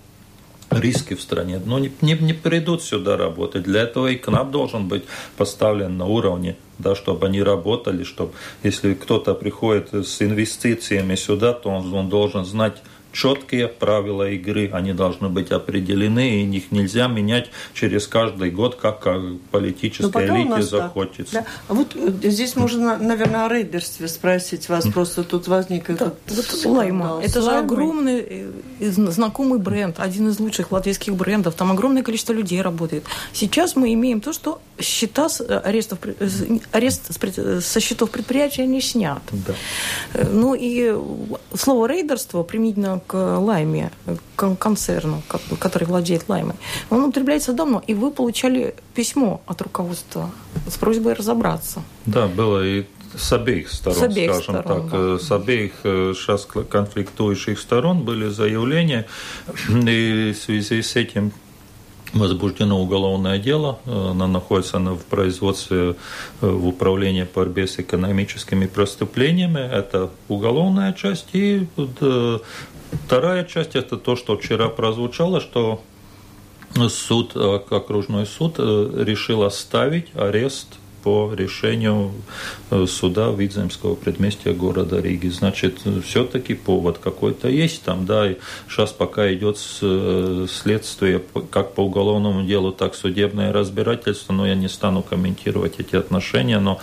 риски 0.70 1.14
в 1.14 1.20
стране, 1.20 1.60
ну, 1.64 1.78
не, 1.78 1.92
не, 2.00 2.14
не 2.14 2.32
придут 2.32 2.82
сюда 2.82 3.16
работать. 3.16 3.64
Для 3.64 3.82
этого 3.82 4.06
и 4.06 4.16
КНАП 4.16 4.50
должен 4.50 4.88
быть 4.88 5.02
поставлен 5.36 5.98
на 5.98 6.06
уровне, 6.06 6.56
да, 6.78 6.94
чтобы 6.94 7.26
они 7.26 7.42
работали, 7.42 8.04
чтобы 8.04 8.32
если 8.62 8.94
кто-то 8.94 9.34
приходит 9.34 9.92
с 9.92 10.22
инвестициями 10.22 11.16
сюда, 11.16 11.52
то 11.52 11.70
он, 11.70 11.92
он 11.92 12.08
должен 12.08 12.44
знать, 12.44 12.82
четкие 13.12 13.68
правила 13.68 14.28
игры, 14.30 14.70
они 14.72 14.92
должны 14.92 15.28
быть 15.28 15.50
определены, 15.50 16.42
и 16.42 16.56
их 16.56 16.70
нельзя 16.70 17.08
менять 17.08 17.50
через 17.74 18.06
каждый 18.06 18.50
год, 18.50 18.76
как 18.76 19.06
политической 19.50 20.26
элите 20.26 20.62
захочется. 20.62 21.34
Да. 21.34 21.46
А 21.68 21.74
вот 21.74 21.94
э, 21.94 22.30
здесь 22.30 22.56
можно, 22.56 22.96
наверное, 22.98 23.46
о 23.46 23.48
рейдерстве 23.48 24.08
спросить 24.08 24.68
вас, 24.68 24.86
просто 24.86 25.24
тут 25.24 25.48
возник 25.48 25.86
да. 25.86 25.94
этот 25.94 26.18
вот 26.28 26.64
Лайма, 26.64 27.20
это 27.22 27.42
же 27.42 27.50
огромный 27.50 28.24
э, 28.28 28.90
знакомый 28.90 29.58
бренд, 29.58 29.96
один 29.98 30.28
из 30.28 30.38
лучших 30.38 30.72
латвийских 30.72 31.14
брендов, 31.14 31.54
там 31.54 31.72
огромное 31.72 32.02
количество 32.02 32.32
людей 32.32 32.60
работает. 32.62 33.04
Сейчас 33.32 33.76
мы 33.76 33.92
имеем 33.94 34.20
то, 34.20 34.32
что 34.32 34.60
счета 34.78 35.28
с 35.28 35.40
арестов, 35.40 35.98
арест 36.72 37.10
со 37.62 37.80
счетов 37.80 38.10
предприятия 38.10 38.66
не 38.66 38.80
снят. 38.80 39.22
Да. 39.32 39.54
Ну 40.30 40.54
и 40.54 40.94
слово 41.54 41.86
рейдерство 41.86 42.42
применительно 42.42 42.99
к 43.06 43.38
Лайме, 43.38 43.90
к 44.36 44.54
концерну, 44.56 45.22
который 45.58 45.84
владеет 45.84 46.28
Лаймой, 46.28 46.56
он 46.90 47.04
употребляется 47.04 47.52
давно, 47.52 47.82
и 47.86 47.94
вы 47.94 48.10
получали 48.10 48.74
письмо 48.94 49.40
от 49.46 49.62
руководства 49.62 50.30
с 50.68 50.76
просьбой 50.76 51.14
разобраться. 51.14 51.82
Да, 52.06 52.26
было 52.26 52.64
и 52.64 52.84
с 53.16 53.32
обеих 53.32 53.70
сторон, 53.70 53.98
с 53.98 54.02
обеих 54.02 54.34
скажем 54.34 54.60
сторон, 54.60 54.82
так, 54.82 54.90
да. 54.90 54.98
Э, 54.98 55.18
с 55.20 55.32
обеих 55.32 55.72
сейчас 55.82 56.46
э, 56.54 56.62
конфликтующих 56.62 57.58
сторон 57.58 58.04
были 58.04 58.28
заявления, 58.28 59.06
и 59.68 60.32
в 60.32 60.42
связи 60.42 60.82
с 60.82 60.96
этим 60.96 61.32
возбуждено 62.12 62.80
уголовное 62.80 63.38
дело, 63.38 63.78
э, 63.86 64.10
она 64.10 64.26
находится 64.26 64.76
она 64.76 64.92
в 64.92 65.04
производстве 65.04 65.96
в 66.40 66.66
управлении 66.66 67.24
по 67.24 67.40
борьбе 67.40 67.66
с 67.66 67.78
экономическими 67.78 68.66
преступлениями, 68.66 69.60
это 69.60 70.10
уголовная 70.28 70.92
часть, 70.92 71.28
и 71.32 71.66
вторая 73.06 73.44
часть 73.44 73.76
это 73.76 73.96
то, 73.96 74.16
что 74.16 74.36
вчера 74.36 74.68
прозвучало, 74.68 75.40
что 75.40 75.82
суд, 76.88 77.36
окружной 77.36 78.26
суд 78.26 78.58
решил 78.58 79.42
оставить 79.42 80.08
арест 80.14 80.80
по 81.02 81.32
решению 81.34 82.12
э, 82.70 82.86
суда 82.86 83.30
Видземского 83.30 83.94
предместья 83.94 84.52
города 84.52 85.00
Риги. 85.00 85.28
Значит, 85.28 85.80
все-таки 86.04 86.54
повод 86.54 86.98
какой-то 86.98 87.48
есть 87.48 87.82
там, 87.82 88.06
да, 88.06 88.30
и 88.30 88.36
сейчас 88.68 88.92
пока 88.92 89.32
идет 89.32 89.58
э, 89.82 90.46
следствие 90.48 91.22
как 91.50 91.74
по 91.74 91.82
уголовному 91.82 92.42
делу, 92.42 92.72
так 92.72 92.94
судебное 92.94 93.52
разбирательство, 93.52 94.32
но 94.32 94.46
я 94.46 94.54
не 94.54 94.68
стану 94.68 95.02
комментировать 95.02 95.74
эти 95.78 95.96
отношения, 95.96 96.60
но, 96.60 96.78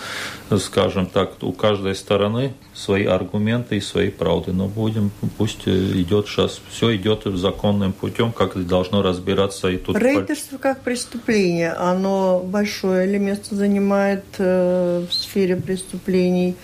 скажем 0.57 1.07
так, 1.07 1.33
у 1.41 1.51
каждой 1.51 1.95
стороны 1.95 2.53
свои 2.77 3.05
аргументы 3.05 3.77
и 3.77 3.81
свои 3.81 4.09
правды, 4.09 4.53
но 4.53 4.67
будем, 4.67 5.11
пусть 5.37 5.63
э, 5.65 5.71
идет 5.71 6.27
сейчас, 6.27 6.61
все 6.69 6.95
идет 6.95 7.23
законным 7.25 7.91
путем, 7.91 8.31
как 8.31 8.55
должно 8.67 9.01
разбираться 9.01 9.69
и 9.69 9.77
тут. 9.77 9.97
Рейдерство 9.97 10.57
как 10.57 10.81
преступление, 10.81 11.73
оно 11.73 12.39
большое 12.39 13.07
ли 13.07 13.17
место 13.17 13.55
занимает 13.55 14.25
э, 14.37 15.05
в 15.09 15.13
сфере 15.13 15.55
преступлений? 15.55 16.55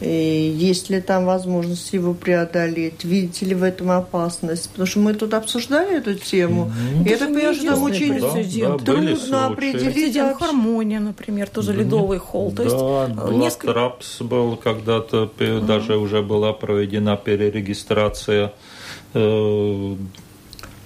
И 0.00 0.54
есть 0.56 0.88
ли 0.88 1.00
там 1.00 1.26
возможность 1.26 1.92
его 1.92 2.14
преодолеть? 2.14 3.04
Видите 3.04 3.44
ли 3.46 3.54
в 3.54 3.62
этом 3.62 3.90
опасность? 3.90 4.70
Потому 4.70 4.86
что 4.86 4.98
мы 5.00 5.14
тут 5.14 5.34
обсуждали 5.34 5.98
эту 5.98 6.14
тему. 6.14 6.70
Mm-hmm. 6.70 7.06
И 7.06 7.10
это, 7.10 7.26
конечно, 7.26 7.76
очень 7.76 8.18
да, 8.18 8.32
да, 8.32 8.78
трудно 8.78 9.46
определить. 9.46 9.94
Прецедент 9.94 10.38
Хармония, 10.38 11.00
например, 11.00 11.48
тоже 11.48 11.72
mm-hmm. 11.72 11.76
ледовый 11.76 12.18
холл. 12.18 12.50
То 12.50 12.64
да, 12.64 13.24
есть, 13.26 13.36
несколько... 13.36 13.72
Трапс 13.74 14.22
был 14.22 14.56
когда-то, 14.56 15.30
mm-hmm. 15.36 15.66
даже 15.66 15.98
уже 15.98 16.22
была 16.22 16.54
проведена 16.54 17.18
перерегистрация 17.18 18.54
э, 19.12 19.96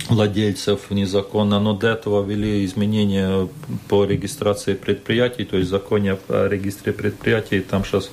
владельцев 0.09 0.91
незаконно, 0.91 1.61
но 1.61 1.75
до 1.75 1.89
этого 1.89 2.25
ввели 2.25 2.65
изменения 2.65 3.49
по 3.89 4.05
регистрации 4.05 4.75
предприятий, 4.75 5.45
то 5.45 5.57
есть 5.57 5.71
законе 5.71 6.19
о 6.29 6.49
регистре 6.49 6.93
предприятий, 6.93 7.61
там 7.61 7.85
сейчас 7.85 8.11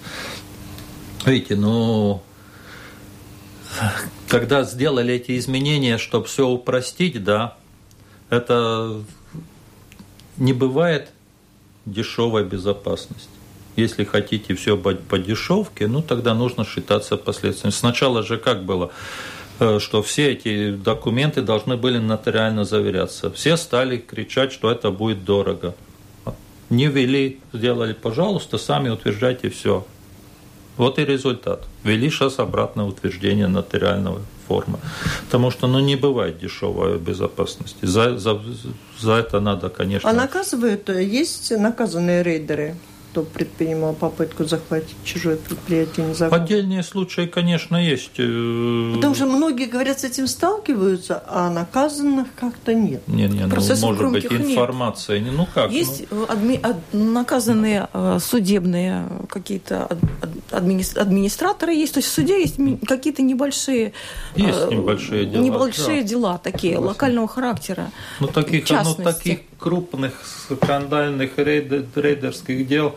Видите, 1.25 1.55
ну, 1.55 2.21
когда 4.27 4.63
сделали 4.63 5.13
эти 5.13 5.37
изменения, 5.37 5.97
чтобы 5.97 6.25
все 6.25 6.47
упростить, 6.47 7.23
да, 7.23 7.57
это 8.29 9.03
не 10.37 10.53
бывает 10.53 11.09
дешевой 11.85 12.43
безопасности. 12.43 13.29
Если 13.75 14.03
хотите 14.03 14.55
все 14.55 14.77
по 14.77 15.17
дешевке, 15.17 15.87
ну 15.87 16.01
тогда 16.01 16.33
нужно 16.33 16.65
считаться 16.65 17.17
последствиями. 17.17 17.73
Сначала 17.73 18.21
же 18.23 18.37
как 18.37 18.63
было, 18.63 18.91
э, 19.59 19.79
что 19.79 20.03
все 20.03 20.31
эти 20.31 20.71
документы 20.71 21.41
должны 21.41 21.77
были 21.77 21.97
нотариально 21.97 22.65
заверяться. 22.65 23.31
Все 23.31 23.55
стали 23.57 23.97
кричать, 23.97 24.51
что 24.51 24.71
это 24.71 24.91
будет 24.91 25.23
дорого. 25.23 25.75
Не 26.69 26.87
ввели, 26.87 27.39
сделали, 27.53 27.93
пожалуйста, 27.93 28.57
сами 28.57 28.89
утверждайте 28.89 29.49
все. 29.49 29.85
Вот 30.77 30.99
и 30.99 31.05
результат. 31.05 31.63
Ввели 31.83 32.09
сейчас 32.09 32.39
обратное 32.39 32.85
утверждение 32.85 33.47
нотариального 33.47 34.21
формы. 34.47 34.79
Потому 35.25 35.51
что 35.51 35.67
ну, 35.67 35.79
не 35.79 35.95
бывает 35.95 36.39
дешевой 36.39 36.97
безопасности. 36.97 37.85
За, 37.85 38.17
за, 38.17 38.41
за 38.99 39.13
это 39.13 39.39
надо, 39.39 39.69
конечно... 39.69 40.09
А 40.09 40.13
наказывают, 40.13 40.89
есть 40.89 41.51
наказанные 41.51 42.23
рейдеры? 42.23 42.75
кто 43.11 43.23
предпринимал 43.23 43.93
попытку 43.93 44.45
захватить 44.45 44.95
чужое 45.03 45.35
предприятие 45.35 46.07
незаконно? 46.07 46.43
Отдельные 46.43 46.81
случаи, 46.81 47.25
конечно, 47.25 47.75
есть. 47.75 48.17
Э, 48.17 48.93
Потому 48.95 49.15
что 49.15 49.25
многие, 49.25 49.65
говорят, 49.65 49.99
с 49.99 50.05
этим 50.05 50.27
сталкиваются, 50.27 51.21
а 51.27 51.49
наказанных 51.49 52.27
как-то 52.39 52.73
нет. 52.73 53.05
Не, 53.07 53.27
не, 53.27 53.45
ну, 53.45 53.55
может 53.81 54.11
быть, 54.11 54.25
информация. 54.25 55.19
Нет. 55.19 55.33
Ну 55.35 55.47
как? 55.53 55.71
Есть 55.71 56.05
ну... 56.09 56.25
Адми... 56.29 56.61
наказанные 56.93 57.89
э, 57.91 58.19
судебные 58.21 59.07
какие-то. 59.27 59.89
Администраторы, 60.51 61.73
есть, 61.73 61.93
то 61.93 61.99
есть 61.99 62.09
в 62.09 62.13
суде 62.13 62.41
есть 62.41 62.57
какие-то 62.87 63.21
небольшие... 63.21 63.93
Есть 64.35 64.59
э, 64.59 64.73
небольшие 64.73 65.25
дела. 65.25 65.41
Небольшие 65.41 66.01
да. 66.01 66.07
дела 66.07 66.37
такие, 66.37 66.73
Согласен. 66.73 66.87
локального 66.87 67.27
характера. 67.27 67.91
Ну, 68.19 68.27
таких, 68.27 68.69
ну, 68.69 68.95
таких 68.95 69.39
крупных 69.57 70.13
скандальных 70.25 71.37
рейдерских 71.37 72.67
дел 72.67 72.95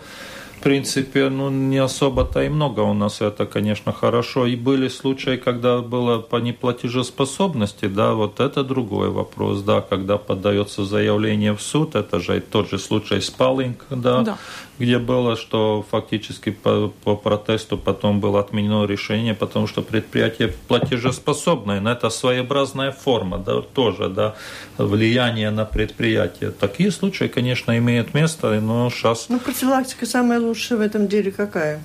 в 0.65 0.67
принципе, 0.67 1.29
ну, 1.29 1.51
не 1.51 1.77
особо-то 1.77 2.43
и 2.43 2.49
много 2.49 2.81
у 2.81 2.95
нас, 2.95 3.21
это, 3.21 3.45
конечно, 3.45 3.93
хорошо. 3.93 4.47
И 4.47 4.57
были 4.57 4.89
случаи, 4.89 5.37
когда 5.37 5.83
было 5.83 6.21
по 6.21 6.37
неплатежеспособности, 6.37 7.87
да, 7.87 8.15
вот 8.15 8.41
это 8.41 8.65
другой 8.65 9.11
вопрос, 9.11 9.61
да, 9.61 9.83
когда 9.83 10.17
подается 10.17 10.87
заявление 10.87 11.53
в 11.53 11.61
суд, 11.61 11.95
это 11.95 12.19
же 12.19 12.41
тот 12.41 12.71
же 12.71 12.79
случай 12.79 13.21
с 13.21 13.29
Палинг, 13.29 13.85
да, 13.91 14.23
да 14.23 14.39
где 14.79 14.99
было, 14.99 15.37
что 15.37 15.85
фактически 15.91 16.51
по, 16.51 16.93
по 17.05 17.17
протесту 17.17 17.79
потом 17.79 18.21
было 18.21 18.41
отменено 18.41 18.85
решение, 18.85 19.35
потому 19.35 19.67
что 19.67 19.83
предприятие 19.83 20.53
платежеспособное, 20.69 21.81
но 21.81 21.93
это 21.93 22.11
своеобразная 22.11 22.91
форма, 22.91 23.39
да, 23.39 23.61
тоже, 23.61 24.09
да, 24.09 24.35
влияние 24.79 25.51
на 25.51 25.65
предприятие. 25.65 26.51
Такие 26.51 26.91
случаи, 26.91 27.27
конечно, 27.27 27.77
имеют 27.79 28.15
место, 28.15 28.61
но 28.61 28.91
сейчас... 28.91 29.27
Ну, 29.29 29.39
профилактика 29.39 30.07
самая 30.07 30.41
лучшая 30.41 30.79
в 30.79 30.83
этом 30.83 31.09
деле 31.09 31.31
какая? 31.31 31.83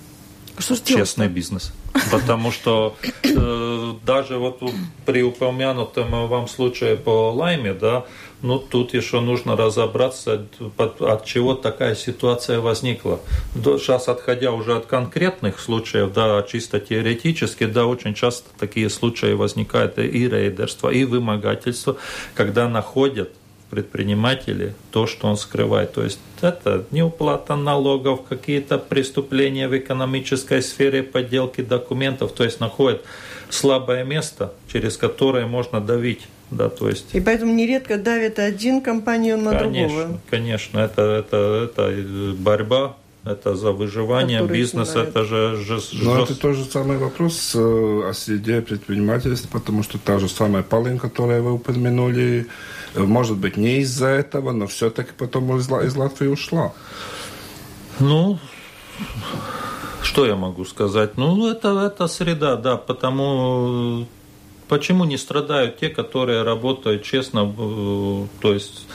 Что 0.60 0.76
Честный 0.86 1.28
бизнес. 1.28 1.74
Потому 2.12 2.52
что 2.52 2.95
э, 3.24 3.93
даже 4.06 4.38
вот 4.38 4.62
при 5.06 5.24
упомянутом 5.24 6.28
вам 6.28 6.48
случае 6.48 6.95
по 6.98 7.32
Лайме, 7.32 7.74
да, 7.74 8.06
ну, 8.41 8.58
тут 8.58 8.93
еще 8.93 9.19
нужно 9.19 9.58
разобраться, 9.58 10.45
от 10.78 11.26
чего 11.26 11.56
такая 11.56 11.95
ситуация 11.95 12.60
возникла. 12.60 13.19
Сейчас, 13.54 14.08
отходя 14.08 14.52
уже 14.52 14.78
от 14.78 14.86
конкретных 14.86 15.60
случаев, 15.60 16.13
да, 16.13 16.41
чисто 16.43 16.80
теоретически, 16.80 17.65
да, 17.65 17.86
очень 17.86 18.13
часто 18.13 18.50
такие 18.58 18.89
случаи 18.89 19.34
возникают 19.34 19.98
и 19.98 20.30
рейдерство, 20.30 20.89
и 20.89 21.04
вымогательство, 21.04 21.98
когда 22.34 22.69
находят 22.69 23.30
предприниматели 23.69 24.73
то, 24.91 25.08
что 25.08 25.27
он 25.27 25.38
скрывает. 25.38 25.93
То 25.93 26.03
есть 26.03 26.19
это 26.41 26.86
неуплата 26.91 27.55
налогов, 27.55 28.21
какие-то 28.27 28.77
преступления 28.77 29.67
в 29.67 29.77
экономической 29.77 30.62
сфере, 30.62 31.03
подделки 31.03 31.62
документов, 31.62 32.32
то 32.32 32.43
есть 32.43 32.60
находят 32.60 33.03
слабое 33.49 34.03
место, 34.03 34.53
через 34.71 34.97
которое 34.97 35.45
можно 35.45 35.82
давить 35.82 36.27
да, 36.51 36.69
то 36.69 36.89
есть... 36.89 37.13
И 37.13 37.21
поэтому 37.21 37.53
нередко 37.53 37.97
давит 37.97 38.39
один 38.39 38.82
компаньон 38.82 39.43
на 39.43 39.58
конечно, 39.58 39.97
другого. 39.97 40.19
Конечно, 40.32 40.79
это, 40.79 41.01
это, 41.01 41.69
это 41.69 42.34
борьба, 42.38 42.97
это 43.23 43.55
за 43.55 43.71
выживание, 43.71 44.39
Который 44.39 44.58
бизнес, 44.58 44.89
снимает. 44.89 45.10
это 45.10 45.23
же 45.25 45.58
жест... 45.58 45.93
Но 45.93 46.23
это 46.23 46.39
тот 46.39 46.55
же 46.55 46.65
самый 46.65 46.97
вопрос 46.97 47.51
э, 47.53 47.60
о 47.60 48.13
среде 48.13 48.62
предпринимательства, 48.62 49.60
потому 49.60 49.84
что 49.84 49.99
та 49.99 50.17
же 50.17 50.27
самая 50.27 50.63
Палин, 50.63 50.97
которую 50.97 51.43
вы 51.43 51.53
упомянули, 51.53 52.47
может 52.95 53.38
быть, 53.38 53.58
не 53.58 53.80
из-за 53.80 54.08
этого, 54.08 54.52
но 54.52 54.67
все-таки 54.67 55.12
потом 55.17 55.56
из, 55.58 55.69
из 55.69 55.95
Латвии 55.95 56.28
ушла. 56.28 56.73
Ну, 57.99 58.39
что 60.02 60.25
я 60.25 60.36
могу 60.36 60.65
сказать? 60.65 61.17
Ну, 61.17 61.49
это, 61.49 61.69
это 61.80 62.08
среда, 62.08 62.56
да, 62.56 62.78
потому 62.78 64.08
Почему 64.69 65.04
не 65.04 65.17
страдают 65.17 65.80
те, 65.80 65.89
которые 65.89 66.43
работают 66.43 67.04
честно, 67.04 67.52
э, 67.58 68.28
то 68.39 68.54
есть 68.54 68.86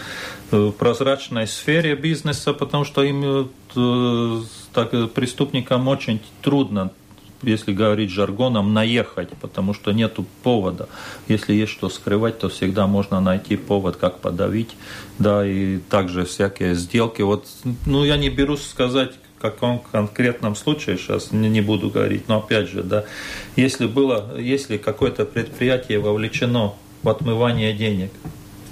э, 0.53 0.57
в 0.57 0.71
прозрачной 0.71 1.49
сфере 1.49 1.97
бизнеса, 1.97 2.53
потому 2.55 2.85
что 2.85 3.03
им 3.03 3.51
э, 3.75 4.41
так, 4.73 5.13
преступникам 5.13 5.89
очень 5.89 6.21
трудно 6.43 6.93
если 7.47 7.73
говорить 7.73 8.11
жаргоном, 8.11 8.73
наехать, 8.73 9.31
потому 9.41 9.75
что 9.75 9.93
нету 9.93 10.25
повода. 10.43 10.89
Если 11.29 11.55
есть 11.55 11.73
что 11.73 11.89
скрывать, 11.89 12.39
то 12.39 12.49
всегда 12.49 12.87
можно 12.87 13.21
найти 13.21 13.57
повод, 13.57 13.97
как 13.97 14.19
подавить, 14.19 14.71
да, 15.19 15.47
и 15.47 15.79
также 15.79 16.25
всякие 16.25 16.75
сделки. 16.75 17.23
Вот, 17.23 17.47
ну, 17.87 18.05
я 18.05 18.17
не 18.17 18.31
берусь 18.31 18.67
сказать, 18.67 19.13
каком 19.45 19.79
конкретном 19.93 20.57
случае 20.57 20.97
сейчас 20.97 21.31
не, 21.31 21.51
не 21.51 21.61
буду 21.61 21.91
говорить, 21.91 22.29
но 22.29 22.39
опять 22.39 22.67
же, 22.67 22.83
да, 22.83 23.05
если 23.57 23.87
было, 23.87 24.41
если 24.41 24.79
какое-то 24.79 25.27
предприятие 25.27 25.99
вовлечено 25.99 26.73
в 27.03 27.09
отмывание 27.11 27.75
денег, 27.75 28.11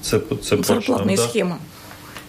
цеп, 0.01 0.41
цепочную, 0.41 1.15
да, 1.15 1.29
схема 1.29 1.61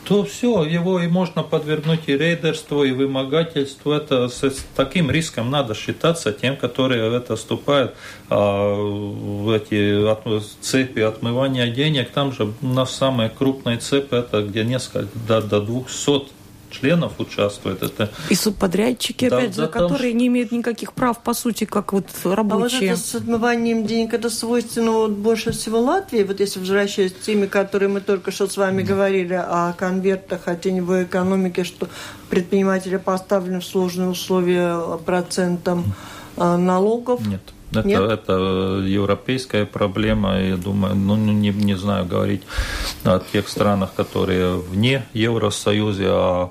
то 0.05 0.23
все, 0.23 0.63
его 0.63 0.99
и 0.99 1.07
можно 1.07 1.43
подвергнуть 1.43 2.01
и 2.07 2.17
рейдерству, 2.17 2.83
и 2.83 2.91
вымогательству. 2.91 3.91
Это 3.91 4.27
с 4.27 4.65
таким 4.75 5.09
риском 5.09 5.49
надо 5.49 5.73
считаться 5.73 6.31
тем, 6.33 6.57
которые 6.57 7.15
это 7.15 7.35
вступают 7.35 7.93
а, 8.29 8.75
в 8.75 9.49
эти 9.51 10.05
от, 10.05 10.43
цепи 10.61 10.99
отмывания 10.99 11.67
денег. 11.67 12.09
Там 12.11 12.33
же 12.33 12.53
у 12.61 12.67
нас 12.67 12.93
самые 12.93 13.29
крупные 13.29 13.77
цепи, 13.77 14.15
это 14.15 14.41
где 14.41 14.63
несколько, 14.63 15.07
до, 15.27 15.41
до 15.41 15.61
200 15.61 16.42
членов 16.73 17.13
участвует. 17.19 17.83
Это... 17.83 18.09
И 18.29 18.35
субподрядчики, 18.35 19.29
да, 19.29 19.37
опять 19.37 19.55
же, 19.55 19.67
которые 19.67 20.09
что... 20.09 20.17
не 20.17 20.27
имеют 20.27 20.51
никаких 20.51 20.93
прав, 20.93 21.21
по 21.21 21.33
сути, 21.33 21.65
как 21.65 21.93
вот 21.93 22.07
рабочие. 22.23 22.91
А 22.91 22.93
вот 22.93 22.99
это 22.99 23.07
с 23.07 23.15
отмыванием 23.15 23.85
денег, 23.85 24.13
это 24.13 24.29
свойственно 24.29 24.91
вот 24.91 25.11
больше 25.11 25.51
всего 25.51 25.79
Латвии, 25.79 26.23
вот 26.23 26.39
если 26.39 26.59
возвращаясь 26.59 27.13
к 27.13 27.21
теме, 27.21 27.47
которые 27.47 27.89
мы 27.89 28.01
только 28.01 28.31
что 28.31 28.47
с 28.47 28.57
вами 28.57 28.83
говорили 28.83 29.33
о 29.33 29.73
конвертах, 29.73 30.47
о 30.47 30.55
теневой 30.55 31.03
экономике, 31.03 31.63
что 31.63 31.87
предприниматели 32.29 32.97
поставлены 32.97 33.59
в 33.59 33.65
сложные 33.65 34.09
условия 34.09 34.97
процентом 35.05 35.93
э, 36.37 36.55
налогов. 36.57 37.25
Нет. 37.25 37.41
Это, 37.75 37.87
Нет? 37.87 38.01
это 38.01 38.33
европейская 38.85 39.65
проблема, 39.65 40.39
я 40.39 40.57
думаю, 40.57 40.95
ну, 40.95 41.15
не, 41.15 41.49
не 41.49 41.75
знаю 41.75 42.05
говорить 42.05 42.43
о 43.03 43.19
тех 43.19 43.49
странах, 43.49 43.93
которые 43.95 44.57
вне 44.57 45.03
Евросоюза, 45.13 46.05
а 46.07 46.49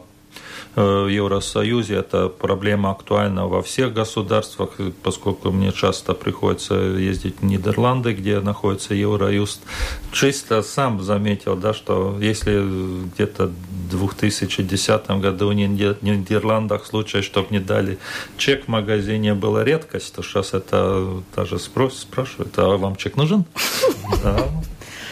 в 0.75 1.07
Евросоюзе 1.07 1.97
эта 1.97 2.29
проблема 2.29 2.93
актуальна 2.93 3.47
во 3.47 3.63
всех 3.63 3.93
государствах, 3.93 4.71
поскольку 5.03 5.51
мне 5.51 5.71
часто 5.73 6.15
приходится 6.15 6.75
ездить 6.75 7.37
в 7.41 7.45
Нидерланды, 7.45 8.15
где 8.15 8.41
находится 8.41 8.95
Евроюст. 8.95 9.61
Чисто 10.13 10.63
сам 10.63 11.03
заметил, 11.03 11.57
да, 11.57 11.75
что 11.75 12.17
если 12.21 12.65
где-то 13.15 13.49
в 13.49 13.91
2010 13.91 15.11
году 15.21 15.49
в 15.49 15.55
Нидерландах 15.55 16.87
случай, 16.87 17.21
чтобы 17.21 17.49
не 17.51 17.61
дали 17.61 17.99
чек 18.39 18.65
в 18.65 18.69
магазине, 18.69 19.35
была 19.35 19.65
редкость, 19.65 20.15
то 20.15 20.23
сейчас 20.23 20.55
это 20.55 21.23
даже 21.37 21.59
спрашивают, 21.59 22.59
а 22.59 22.77
вам 22.77 22.97
чек 22.97 23.17
нужен? 23.17 23.45
Да. 24.23 24.47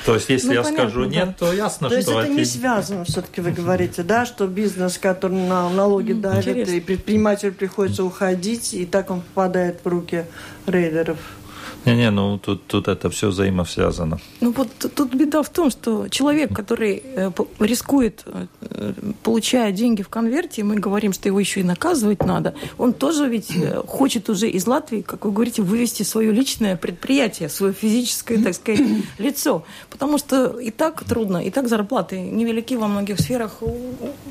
То 0.06 0.14
есть, 0.14 0.28
если 0.30 0.48
ну, 0.48 0.54
я 0.54 0.62
понятно, 0.62 0.88
скажу 0.88 1.04
нет, 1.04 1.28
да. 1.28 1.34
то 1.38 1.52
ясно, 1.52 1.88
то 1.88 2.00
что... 2.00 2.12
То 2.12 2.18
есть, 2.20 2.28
это 2.28 2.38
не 2.38 2.44
связано, 2.44 3.04
все-таки 3.04 3.40
вы 3.40 3.50
говорите, 3.50 4.02
да, 4.02 4.24
что 4.24 4.46
бизнес, 4.46 4.98
который 4.98 5.36
на 5.38 5.68
налоги 5.68 6.12
давит, 6.12 6.68
и 6.68 6.80
предпринимателю 6.80 7.52
приходится 7.52 8.04
уходить, 8.04 8.72
и 8.74 8.86
так 8.86 9.10
он 9.10 9.20
попадает 9.20 9.80
в 9.84 9.88
руки 9.88 10.24
рейдеров. 10.66 11.18
Не-не, 11.84 12.10
ну 12.10 12.38
тут, 12.38 12.66
тут 12.66 12.88
это 12.88 13.08
все 13.08 13.28
взаимосвязано. 13.28 14.18
Ну 14.40 14.52
вот 14.52 14.68
тут 14.94 15.14
беда 15.14 15.42
в 15.42 15.48
том, 15.48 15.70
что 15.70 16.08
человек, 16.08 16.54
который 16.54 17.02
э, 17.04 17.30
рискует, 17.58 18.24
э, 18.26 18.92
получая 19.22 19.72
деньги 19.72 20.02
в 20.02 20.08
конверте, 20.08 20.62
мы 20.62 20.76
говорим, 20.76 21.12
что 21.12 21.28
его 21.28 21.40
еще 21.40 21.60
и 21.60 21.62
наказывать 21.62 22.24
надо, 22.24 22.54
он 22.78 22.92
тоже 22.92 23.28
ведь 23.28 23.50
э, 23.56 23.82
хочет 23.86 24.28
уже 24.28 24.48
из 24.48 24.66
Латвии, 24.66 25.00
как 25.00 25.24
вы 25.24 25.32
говорите, 25.32 25.62
вывести 25.62 26.02
свое 26.02 26.32
личное 26.32 26.76
предприятие, 26.76 27.48
свое 27.48 27.72
физическое, 27.72 28.42
так 28.42 28.54
сказать, 28.54 28.86
лицо. 29.18 29.64
Потому 29.88 30.18
что 30.18 30.60
и 30.60 30.70
так 30.70 31.04
трудно, 31.04 31.38
и 31.38 31.50
так 31.50 31.68
зарплаты 31.68 32.20
невелики 32.20 32.74
во 32.74 32.88
многих 32.88 33.18
сферах, 33.20 33.62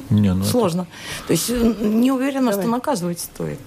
не, 0.09 0.33
ну 0.33 0.43
сложно. 0.43 0.81
Это... 0.81 1.27
То 1.27 1.33
есть 1.33 1.49
не 1.81 2.11
уверена, 2.11 2.51
Давай. 2.51 2.65
что 2.65 2.71
наказывать 2.71 3.19
стоит. 3.19 3.59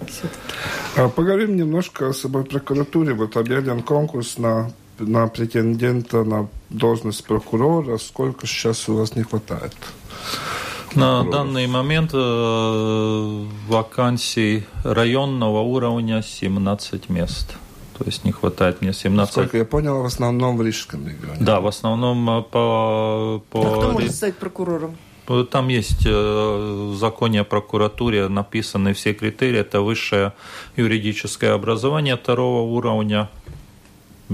А 0.97 1.09
поговорим 1.09 1.57
немножко 1.57 2.09
о 2.09 2.12
собой 2.12 2.45
прокуратуре. 2.45 3.14
Вот 3.14 3.37
объявлен 3.37 3.72
объявлен 3.73 3.83
конкурс 3.83 4.39
на, 4.39 4.71
на 4.99 5.29
претендента 5.29 6.25
на 6.25 6.49
должность 6.71 7.25
прокурора. 7.25 7.99
Сколько 7.99 8.47
сейчас 8.47 8.89
у 8.89 8.95
вас 8.95 9.17
не 9.17 9.23
хватает? 9.23 9.75
На 10.95 11.25
данный 11.25 11.67
момент 11.67 12.11
э, 12.13 13.47
вакансий 13.69 14.65
районного 14.85 15.61
уровня 15.61 16.23
17 16.23 17.09
мест. 17.09 17.57
То 17.99 18.05
есть 18.05 18.25
не 18.25 18.33
хватает 18.33 18.83
мне 18.83 18.93
17. 18.93 19.33
Сколько 19.33 19.59
я 19.59 19.65
понял, 19.65 20.03
в 20.03 20.05
основном 20.05 20.57
в 20.57 20.63
Рижском 20.63 21.09
регионе. 21.09 21.37
Да, 21.41 21.61
в 21.61 21.67
основном 21.67 22.29
э, 22.29 22.43
по... 22.43 23.43
по... 23.51 23.61
А 23.61 23.79
кто 23.79 23.93
может 23.93 24.15
стать 24.15 24.37
прокурором? 24.37 24.97
Там 25.51 25.69
есть 25.69 26.05
э, 26.05 26.11
в 26.11 26.97
законе 26.97 27.41
о 27.41 27.45
прокуратуре 27.45 28.29
написаны 28.29 28.93
все 28.93 29.15
критерии. 29.15 29.61
Это 29.61 29.81
высшее 29.81 30.33
юридическое 30.77 31.55
образование 31.55 32.17
второго 32.17 32.63
уровня, 32.63 33.31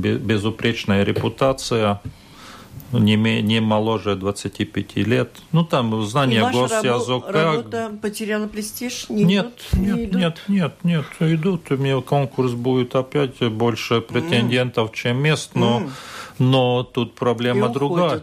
безупречная 0.01 1.05
репутация, 1.05 2.01
не, 2.93 3.17
не 3.43 3.61
моложе 3.61 4.17
25 4.17 4.97
лет. 4.97 5.31
Ну, 5.53 5.65
там 5.65 6.03
знание 6.05 6.51
госязыка. 6.51 7.31
работа 7.31 7.93
потеряла 8.01 8.47
престиж? 8.47 9.07
Не 9.09 9.25
нет, 9.25 9.47
идут? 9.73 9.81
нет, 9.81 9.97
не 9.97 10.05
идут? 10.05 10.21
нет, 10.21 10.43
нет, 10.49 10.75
нет, 11.21 11.33
идут. 11.33 11.71
У 11.71 11.77
меня 11.77 12.01
конкурс 12.01 12.53
будет 12.53 12.95
опять 12.95 13.41
больше 13.41 14.01
претендентов, 14.01 14.91
mm. 14.91 14.95
чем 14.95 15.23
мест, 15.23 15.51
но, 15.55 15.81
mm. 15.81 15.91
но 16.39 16.83
тут 16.83 17.15
проблема 17.15 17.69
И 17.69 17.73
другая. 17.73 18.23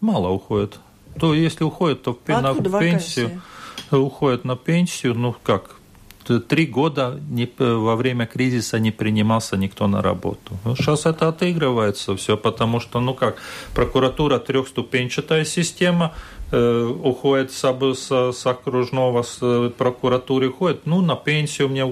Мало 0.00 0.28
уходит. 0.30 0.78
То 1.18 1.34
если 1.34 1.64
уходит, 1.64 2.02
то 2.02 2.18
а 2.28 2.40
на 2.40 2.54
пенсию. 2.54 3.42
Уходит 3.90 4.44
на 4.44 4.56
пенсию, 4.56 5.14
ну 5.14 5.36
как, 5.42 5.76
три 6.22 6.66
года 6.66 7.20
не, 7.30 7.48
во 7.58 7.96
время 7.96 8.26
кризиса 8.26 8.78
не 8.78 8.90
принимался 8.90 9.56
никто 9.56 9.86
на 9.86 10.02
работу. 10.02 10.58
Ну, 10.64 10.76
сейчас 10.76 11.06
это 11.06 11.28
отыгрывается 11.28 12.16
все, 12.16 12.36
потому 12.36 12.80
что, 12.80 13.00
ну 13.00 13.14
как, 13.14 13.36
прокуратура 13.74 14.38
трехступенчатая 14.38 15.44
система, 15.44 16.14
э, 16.50 16.84
уходит 17.04 17.52
с, 17.52 17.62
с, 17.94 18.32
с 18.32 18.46
окружного 18.46 19.22
с 19.22 19.38
э, 19.42 19.70
прокуратуры, 19.76 20.48
уходит, 20.48 20.86
ну, 20.86 21.00
на 21.00 21.16
пенсию 21.16 21.68
мне 21.68 21.84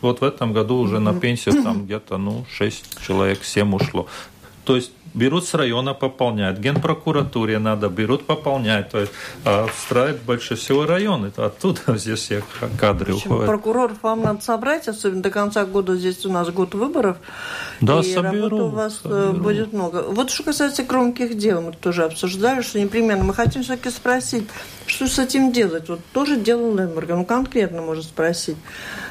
вот 0.00 0.20
в 0.20 0.24
этом 0.24 0.52
году 0.52 0.76
уже 0.76 0.98
на 0.98 1.14
пенсию 1.14 1.62
там 1.62 1.84
где-то, 1.84 2.18
ну, 2.18 2.44
6 2.50 3.06
человек, 3.06 3.44
7 3.44 3.74
ушло. 3.74 4.06
То 4.64 4.76
есть 4.76 4.92
берут 5.14 5.46
с 5.46 5.54
района, 5.54 5.94
пополняют. 5.94 6.58
Генпрокуратуре 6.58 7.58
надо, 7.58 7.88
берут, 7.88 8.26
пополняют. 8.26 8.90
То 8.90 9.00
есть 9.00 9.12
а 9.44 9.66
встраивают 9.66 10.22
больше 10.22 10.56
всего 10.56 10.86
район. 10.86 11.24
Это 11.24 11.46
оттуда 11.46 11.80
здесь 11.96 12.20
все 12.20 12.42
кадры 12.78 13.14
Причем 13.14 13.32
уходят. 13.32 13.46
Прокуроров 13.46 14.02
вам 14.02 14.22
надо 14.22 14.42
собрать, 14.42 14.88
особенно 14.88 15.22
до 15.22 15.30
конца 15.30 15.64
года 15.64 15.96
здесь 15.96 16.24
у 16.26 16.32
нас 16.32 16.48
год 16.50 16.74
выборов. 16.74 17.16
Да, 17.80 18.00
и 18.00 18.02
соберу. 18.02 18.42
работы 18.42 18.54
у 18.54 18.68
вас 18.68 19.00
э, 19.04 19.08
соберу. 19.08 19.42
будет 19.42 19.72
много. 19.72 20.04
Вот 20.08 20.30
что 20.30 20.42
касается 20.44 20.82
громких 20.82 21.36
дел, 21.36 21.60
мы 21.62 21.72
тоже 21.72 22.04
обсуждали, 22.04 22.62
что 22.62 22.80
непременно 22.80 23.24
мы 23.24 23.34
хотим 23.34 23.62
все-таки 23.62 23.90
спросить, 23.90 24.48
что 24.86 25.06
с 25.06 25.18
этим 25.18 25.52
делать? 25.52 25.88
Вот 25.88 26.00
тоже 26.12 26.36
дело 26.36 26.76
Лемберга, 26.76 27.16
ну 27.16 27.24
конкретно 27.24 27.82
можно 27.82 28.02
спросить. 28.02 28.56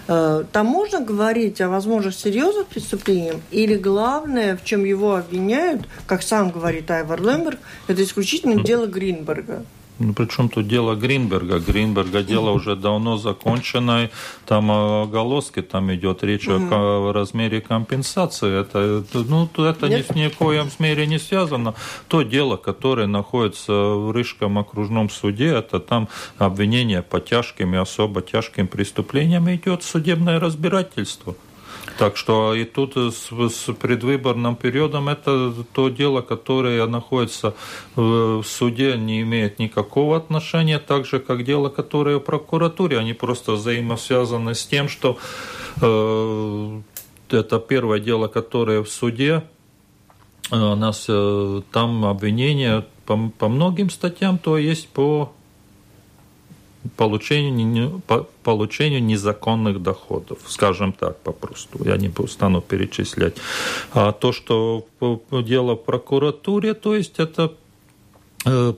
Э, 0.08 0.44
там 0.52 0.66
можно 0.66 1.00
говорить 1.00 1.62
о 1.62 1.70
возможных 1.70 2.16
серьезных 2.16 2.68
преступлениях? 2.68 3.38
Или 3.52 3.76
главное, 3.76 4.58
в 4.58 4.64
чем 4.64 4.84
его 4.84 5.16
обвиняют, 5.16 5.82
как 6.06 6.24
сам 6.24 6.52
говорит 6.52 6.90
Айвар 6.92 7.22
Лемберг, 7.22 7.60
это 7.88 8.04
исключительно 8.04 8.64
дело 8.64 8.86
Гринберга? 8.86 9.66
Ну, 10.02 10.14
причем 10.14 10.50
тут 10.50 10.68
дело 10.68 10.96
Гринберга. 10.96 11.60
Гринберга 11.60 12.24
дело 12.24 12.50
уже 12.52 12.76
давно 12.76 13.18
закончено. 13.18 14.10
Там 14.48 14.72
о 14.72 15.06
там 15.72 15.94
идет 15.94 16.24
речь 16.24 16.48
mm 16.48 16.72
о 16.72 17.14
размере 17.14 17.62
компенсации. 17.62 18.62
Это, 18.62 19.04
ну, 19.14 19.48
это 19.58 19.90
ни, 19.90 20.18
ни 20.18 20.30
в 20.30 20.38
коем 20.38 20.70
мере 20.80 21.06
не 21.06 21.20
связано. 21.20 21.76
То 22.08 22.24
дело, 22.24 22.58
которое 22.58 23.06
находится 23.08 23.74
в 23.74 24.12
Рижском 24.16 24.58
окружном 24.58 25.10
суде, 25.10 25.48
это 25.48 25.80
там 25.80 26.08
обвинение 26.40 27.04
по 27.04 27.20
тяжким 27.20 27.76
и 27.76 27.78
особо 27.78 28.22
тяжким 28.22 28.68
преступлениям 28.68 29.54
идет 29.54 29.84
судебное 29.84 30.40
разбирательство. 30.40 31.36
Так 31.98 32.18
что 32.18 32.54
и 32.54 32.66
тут 32.66 32.96
с, 32.96 33.30
с 33.32 33.74
предвыборным 33.74 34.56
периодом 34.56 35.10
это 35.10 35.54
то 35.74 35.90
дело, 35.90 36.22
которое 36.22 36.86
находится 36.88 37.54
в, 37.96 38.44
суде, 38.44 38.98
не 38.98 39.22
имеет 39.22 39.60
никакого 39.60 40.18
отношения, 40.18 40.80
так 40.80 41.06
же, 41.06 41.20
как 41.20 41.44
дело, 41.44 41.70
которое 41.70 42.18
в 42.18 42.22
прокуратуре. 42.22 42.98
Они 42.98 43.14
просто 43.14 43.54
взаимосвязаны 43.54 44.56
с 44.56 44.66
тем, 44.66 44.90
что 44.90 45.18
э, 45.82 46.82
это 47.30 47.60
первое 47.60 48.00
дело, 48.00 48.28
которое 48.28 48.84
в 48.84 48.90
суде, 48.90 49.44
э, 50.52 50.56
у 50.56 50.76
нас 50.76 51.06
э, 51.08 51.62
там 51.72 52.06
обвинение 52.06 52.86
по, 53.06 53.32
по 53.38 53.48
многим 53.48 53.90
статьям, 53.90 54.38
то 54.38 54.58
есть 54.58 54.88
по 54.90 55.32
получению, 56.98 58.02
по 58.08 58.28
получению 58.44 59.04
незаконных 59.04 59.82
доходов, 59.82 60.40
скажем 60.48 60.94
так 60.94 61.20
попросту. 61.20 61.84
Я 61.86 61.98
не 61.98 62.12
стану 62.28 62.62
перечислять. 62.62 63.36
А 63.94 64.12
то, 64.12 64.32
что 64.32 64.86
дело 65.32 65.76
в 65.76 65.84
прокуратуре, 65.84 66.74
то 66.74 66.96
есть 66.96 67.20
это 67.20 67.54
э, 68.46 68.74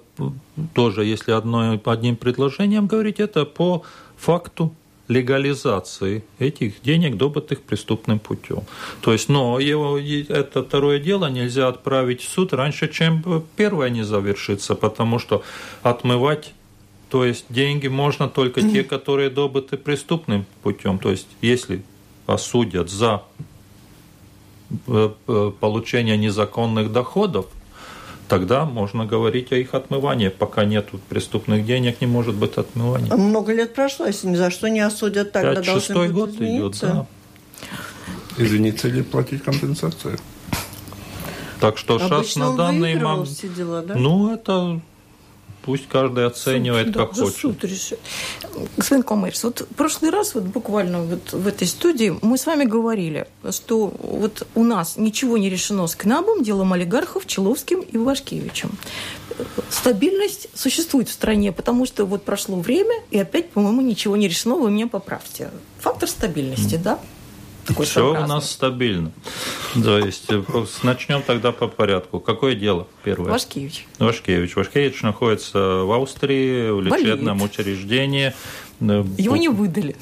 тоже, 0.74 1.06
если 1.06 1.32
одно, 1.32 1.80
одним 1.86 2.16
предложением 2.16 2.88
говорить, 2.88 3.20
это 3.20 3.46
по 3.46 3.84
факту 4.18 4.74
легализации 5.08 6.24
этих 6.40 6.82
денег, 6.82 7.18
добытых 7.18 7.62
преступным 7.62 8.20
путем. 8.20 8.64
То 9.02 9.12
есть, 9.12 9.30
но 9.30 9.60
его, 9.60 10.00
это 10.00 10.64
второе 10.64 11.00
дело 11.00 11.30
нельзя 11.30 11.68
отправить 11.68 12.22
в 12.22 12.30
суд 12.30 12.54
раньше, 12.54 12.88
чем 12.88 13.44
первое 13.56 13.90
не 13.90 14.04
завершится, 14.04 14.76
потому 14.76 15.20
что 15.20 15.44
отмывать 15.82 16.54
то 17.14 17.24
есть 17.24 17.46
деньги 17.50 17.88
можно 17.88 18.28
только 18.28 18.64
те, 18.64 18.84
которые 18.84 19.30
добыты 19.30 19.78
преступным 19.78 20.48
путем. 20.64 20.98
То 20.98 21.12
есть 21.12 21.28
если 21.42 21.84
осудят 22.26 22.90
за 22.90 23.22
э, 24.88 25.12
э, 25.28 25.52
получение 25.60 26.18
незаконных 26.18 26.92
доходов, 26.92 27.46
тогда 28.28 28.66
можно 28.66 29.06
говорить 29.06 29.52
о 29.52 29.58
их 29.58 29.76
отмывании. 29.76 30.30
Пока 30.30 30.66
нет 30.66 30.90
преступных 31.08 31.68
денег, 31.68 32.02
не 32.02 32.08
может 32.08 32.34
быть 32.34 32.58
отмывания. 32.58 33.16
Много 33.16 33.54
лет 33.54 33.76
прошло, 33.76 34.08
если 34.08 34.30
ни 34.30 34.36
за 34.36 34.50
что 34.50 34.68
не 34.70 34.80
осудят, 34.80 35.34
тогда 35.34 35.62
должны 35.62 35.82
шестой 35.82 36.10
год 36.10 36.32
идет, 36.32 36.80
да. 36.82 37.06
Извиниться 38.40 38.88
или 38.88 39.04
платить 39.04 39.44
компенсацию? 39.44 40.18
Так 41.60 41.78
что 41.78 42.00
сейчас 42.00 42.36
на 42.38 42.58
данный 42.58 42.96
момент... 42.96 43.30
Дела, 43.56 43.84
да? 43.84 43.94
Ну, 43.94 44.34
это 44.34 44.82
Пусть 45.64 45.88
каждый 45.88 46.26
оценивает, 46.26 46.88
суд, 46.88 46.98
как 46.98 47.14
да, 47.14 47.22
хочет. 47.24 47.38
Суд 47.38 47.64
решит. 47.64 48.00
Господин 48.76 49.04
Коммерс, 49.04 49.44
вот 49.44 49.62
в 49.62 49.76
прошлый 49.76 50.12
раз, 50.12 50.36
вот 50.36 50.44
буквально 50.44 51.02
вот 51.02 51.32
в 51.32 51.48
этой 51.48 51.68
студии, 51.68 52.14
мы 52.22 52.38
с 52.38 52.46
вами 52.46 52.66
говорили, 52.66 53.28
что 53.52 53.94
вот 54.00 54.46
у 54.56 54.64
нас 54.64 54.98
ничего 54.98 55.38
не 55.38 55.50
решено 55.50 55.88
с 55.88 55.96
КНАБом, 55.96 56.44
делом 56.44 56.74
олигархов, 56.74 57.26
Человским 57.26 57.80
и 57.80 57.98
Вашкевичем. 57.98 58.72
Стабильность 59.70 60.50
существует 60.54 61.08
в 61.08 61.14
стране, 61.14 61.52
потому 61.52 61.86
что 61.86 62.06
вот 62.06 62.24
прошло 62.24 62.58
время, 62.58 62.96
и 63.10 63.18
опять, 63.18 63.50
по-моему, 63.52 63.82
ничего 63.82 64.18
не 64.18 64.28
решено, 64.28 64.56
вы 64.56 64.70
меня 64.70 64.88
поправьте. 64.88 65.50
Фактор 65.80 66.10
стабильности, 66.10 66.76
mm. 66.76 66.84
да? 66.84 67.00
Такой 67.66 67.86
Все 67.86 68.12
у 68.12 68.28
нас 68.28 68.52
стабильно. 68.52 69.12
То 69.74 69.98
есть 69.98 70.26
э, 70.30 70.44
начнем 70.84 71.22
тогда 71.22 71.52
по 71.52 71.68
порядку. 71.68 72.20
Какое 72.20 72.56
дело 72.56 72.88
первое? 73.04 73.32
Вашкевич. 73.32 73.88
Вашкевич. 74.00 74.56
Вашкевич 74.56 75.02
находится 75.02 75.84
в 75.84 75.92
Австрии, 75.92 76.70
в 76.72 76.82
лечебном 76.82 77.38
Болеет. 77.38 77.60
учреждении. 77.60 78.34
Э, 78.82 79.04
Его 79.18 79.38
не 79.38 79.50
выдали 79.50 79.96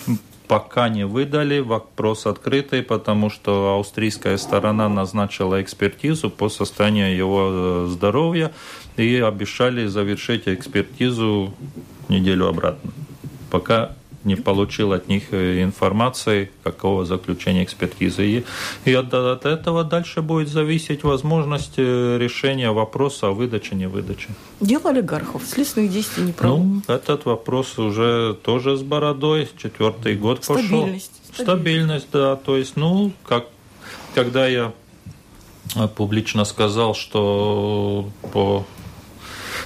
пока 0.52 0.90
не 0.90 1.06
выдали, 1.06 1.60
вопрос 1.60 2.26
открытый, 2.26 2.84
потому 2.84 3.30
что 3.30 3.80
австрийская 3.80 4.36
сторона 4.36 4.90
назначила 4.90 5.62
экспертизу 5.62 6.30
по 6.30 6.50
состоянию 6.50 7.16
его 7.16 7.50
э, 7.50 7.88
здоровья 7.90 8.52
и 8.98 9.16
обещали 9.16 9.86
завершить 9.88 10.50
экспертизу 10.50 11.54
неделю 12.10 12.48
обратно. 12.48 12.92
Пока 13.50 13.96
не 14.24 14.36
получил 14.36 14.94
от 14.94 15.08
них 15.08 15.32
э, 15.32 15.64
информации, 15.64 16.52
какого 16.64 17.06
заключения 17.06 17.64
экспертизы. 17.64 18.26
И, 18.26 18.46
и 18.86 18.94
от, 18.94 19.14
от 19.14 19.46
этого 19.46 19.84
дальше 19.84 20.22
будет 20.22 20.50
зависеть 20.50 21.04
возможность 21.04 21.74
э, 21.78 22.18
решения 22.20 22.72
вопроса 22.72 23.28
о 23.28 23.32
выдаче, 23.32 23.76
не 23.76 23.88
выдаче. 23.88 24.30
Дело 24.60 24.90
олигархов, 24.90 25.44
следственных 25.46 25.92
действий 25.92 26.26
не 26.26 26.34
проводят. 26.34 26.66
Ну, 26.88 26.94
этот 26.94 27.26
вопрос 27.26 27.78
уже 27.80 28.38
тоже 28.44 28.78
с 28.78 28.82
бородой, 28.82 29.50
четвертый 29.58 30.16
год 30.16 30.44
Стабильность. 30.44 30.72
пошел. 30.72 30.82
Стабильность. 30.82 31.22
Стабильность, 31.34 32.08
да. 32.12 32.36
То 32.36 32.58
есть, 32.58 32.76
ну, 32.76 33.12
как, 33.26 33.48
когда 34.16 34.48
я 34.48 34.74
э, 35.76 35.88
публично 35.88 36.46
сказал, 36.46 36.94
что 36.96 38.10
по 38.34 38.66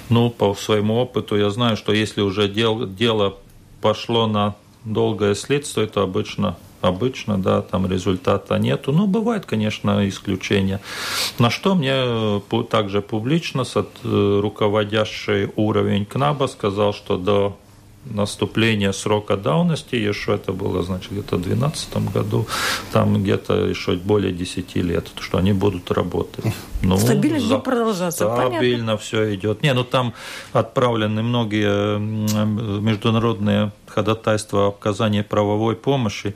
ну, 0.09 0.29
по 0.29 0.53
своему 0.53 0.95
опыту 0.97 1.35
я 1.37 1.49
знаю, 1.49 1.77
что 1.77 1.93
если 1.93 2.21
уже 2.21 2.47
дел, 2.47 2.85
дело 2.85 3.37
пошло 3.85 4.25
на 4.25 4.55
долгое 4.83 5.35
следствие, 5.35 5.85
то 5.85 6.01
обычно 6.01 6.55
обычно, 6.81 7.37
да, 7.37 7.61
там 7.61 7.87
результата 7.87 8.57
нету. 8.57 8.91
Но 8.91 9.07
бывает, 9.07 9.45
конечно, 9.45 10.07
исключения. 10.09 10.79
На 11.39 11.49
что 11.49 11.75
мне 11.75 11.93
э, 11.93 12.39
также 12.69 13.01
публично 13.01 13.63
э, 14.03 14.39
руководящий 14.41 15.49
уровень 15.55 16.05
КНАБа 16.05 16.47
сказал, 16.47 16.93
что 16.93 17.17
до 17.17 17.57
наступления 18.05 18.91
срока 18.91 19.37
давности, 19.37 19.95
еще 19.95 20.35
это 20.35 20.53
было, 20.53 20.83
значит, 20.83 21.11
где-то 21.11 21.37
в 21.37 21.41
2012 21.41 21.97
году, 22.13 22.47
там 22.91 23.21
где-то 23.21 23.65
еще 23.65 23.93
более 23.93 24.31
10 24.31 24.75
лет, 24.75 25.09
что 25.19 25.37
они 25.37 25.53
будут 25.53 25.91
работать. 25.91 26.45
Ну, 26.81 26.97
Стабильно 26.97 27.39
за... 27.39 27.57
продолжаться, 27.57 28.25
Стабильно 28.25 28.85
понятно. 28.85 28.97
все 28.97 29.35
идет. 29.35 29.63
Не, 29.63 29.73
ну 29.73 29.83
там 29.83 30.13
отправлены 30.53 31.23
многие 31.23 31.97
международные 31.97 33.71
ходатайства 33.87 34.65
о 34.65 34.69
оказании 34.69 35.21
правовой 35.21 35.75
помощи 35.75 36.35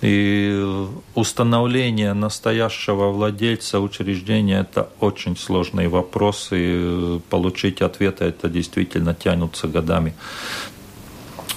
и 0.00 0.86
установление 1.14 2.14
настоящего 2.14 3.08
владельца 3.08 3.80
учреждения– 3.80 4.60
это 4.70 4.88
очень 5.00 5.36
сложный 5.36 5.88
вопрос, 5.88 6.48
и 6.52 7.20
получить 7.28 7.82
ответы 7.82 8.24
это 8.24 8.48
действительно 8.48 9.14
тянутся 9.14 9.68
годами. 9.68 10.14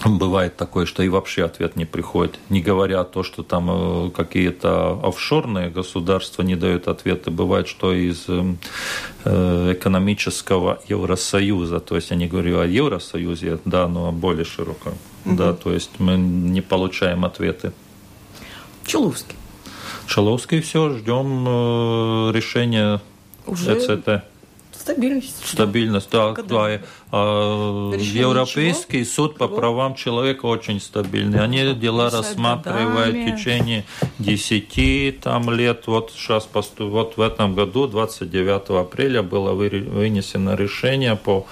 Бывает 0.06 0.56
такое, 0.56 0.86
что 0.86 1.02
и 1.02 1.10
вообще 1.10 1.44
ответ 1.46 1.76
не 1.76 1.86
приходит, 1.86 2.40
не 2.50 2.62
говоря 2.62 3.04
то, 3.04 3.24
что 3.24 3.42
там 3.42 3.70
э, 4.08 4.10
какие-то 4.12 5.00
офшорные 5.04 5.70
государства 5.72 6.44
не 6.44 6.56
дают 6.56 6.88
ответы. 6.88 7.32
Бывает, 7.32 7.68
что 7.68 7.92
из 7.92 8.26
э, 8.28 8.56
э, 9.24 9.74
экономического 9.74 10.80
Евросоюза, 10.88 11.80
то 11.80 11.96
есть 11.96 12.12
я 12.12 12.18
не 12.18 12.28
говорю 12.28 12.60
о 12.60 12.68
Евросоюзе, 12.68 13.60
да, 13.66 13.88
но 13.88 14.12
более 14.12 14.46
широко, 14.46 14.92
угу. 15.26 15.36
да, 15.36 15.54
то 15.54 15.74
есть 15.74 15.92
мы 15.98 16.18
не 16.18 16.62
получаем 16.62 17.26
ответы. 17.26 17.74
Чуловский. 18.86 19.36
Чуловский, 20.06 20.62
все, 20.62 20.92
ждем 20.92 22.32
решения 22.32 23.02
Уже... 23.48 23.76
ЭЦТ. 23.76 24.24
Стабильность. 24.80 25.46
Стабильность, 25.46 26.10
да. 26.12 26.34
да. 26.34 26.82
А, 27.12 27.92
Европейский 27.94 29.04
чего? 29.04 29.14
суд 29.14 29.38
по 29.38 29.48
правам 29.48 29.96
человека 29.96 30.46
очень 30.46 30.80
стабильный. 30.80 31.44
Они 31.44 31.74
дела 31.74 32.10
рассматривают 32.10 33.16
в 33.16 33.36
течение 33.36 33.86
10 34.20 35.20
там, 35.22 35.52
лет. 35.52 35.84
Вот 35.88 36.12
сейчас 36.16 36.48
вот 36.78 37.18
в 37.18 37.22
этом 37.22 37.56
году, 37.56 37.88
29 37.88 38.82
апреля, 38.82 39.24
было 39.24 39.54
вынесено 39.54 40.56
решение 40.56 41.16
по 41.16 41.46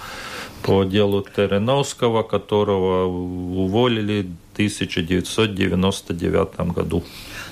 по 0.64 0.84
делу 0.84 1.24
Тереновского, 1.36 2.22
которого 2.22 3.06
уволили 3.06 4.22
в 4.22 4.52
1999 4.54 6.72
году. 6.72 7.04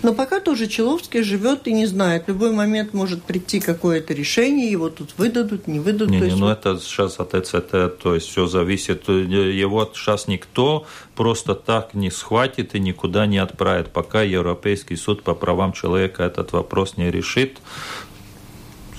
Но 0.03 0.12
пока 0.12 0.40
тоже 0.40 0.66
Человский 0.66 1.22
живет 1.22 1.68
и 1.68 1.72
не 1.72 1.86
знает. 1.86 2.24
В 2.24 2.28
любой 2.28 2.53
момент 2.53 2.92
может 2.92 3.22
прийти 3.22 3.61
какое-то 3.61 4.14
решение, 4.14 4.70
его 4.70 4.90
тут 4.90 5.14
выдадут, 5.16 5.68
не 5.68 5.78
выдадут. 5.78 6.11
Не, 6.11 6.20
не, 6.20 6.34
ну 6.34 6.48
это 6.48 6.78
сейчас 6.78 7.20
от 7.20 7.34
ЭЦТ, 7.34 7.98
то 7.98 8.14
есть 8.14 8.28
все 8.28 8.46
зависит. 8.46 9.09
Его 9.09 9.88
сейчас 9.94 10.26
никто 10.26 10.86
просто 11.14 11.55
так 11.55 11.94
не 11.94 12.11
схватит 12.11 12.74
и 12.74 12.80
никуда 12.80 13.26
не 13.26 13.38
отправит, 13.38 13.90
пока 13.90 14.22
Европейский 14.22 14.96
суд 14.96 15.22
по 15.22 15.34
правам 15.34 15.72
человека 15.72 16.24
этот 16.24 16.53
вопрос 16.53 16.96
не 16.96 17.11
решит. 17.11 17.59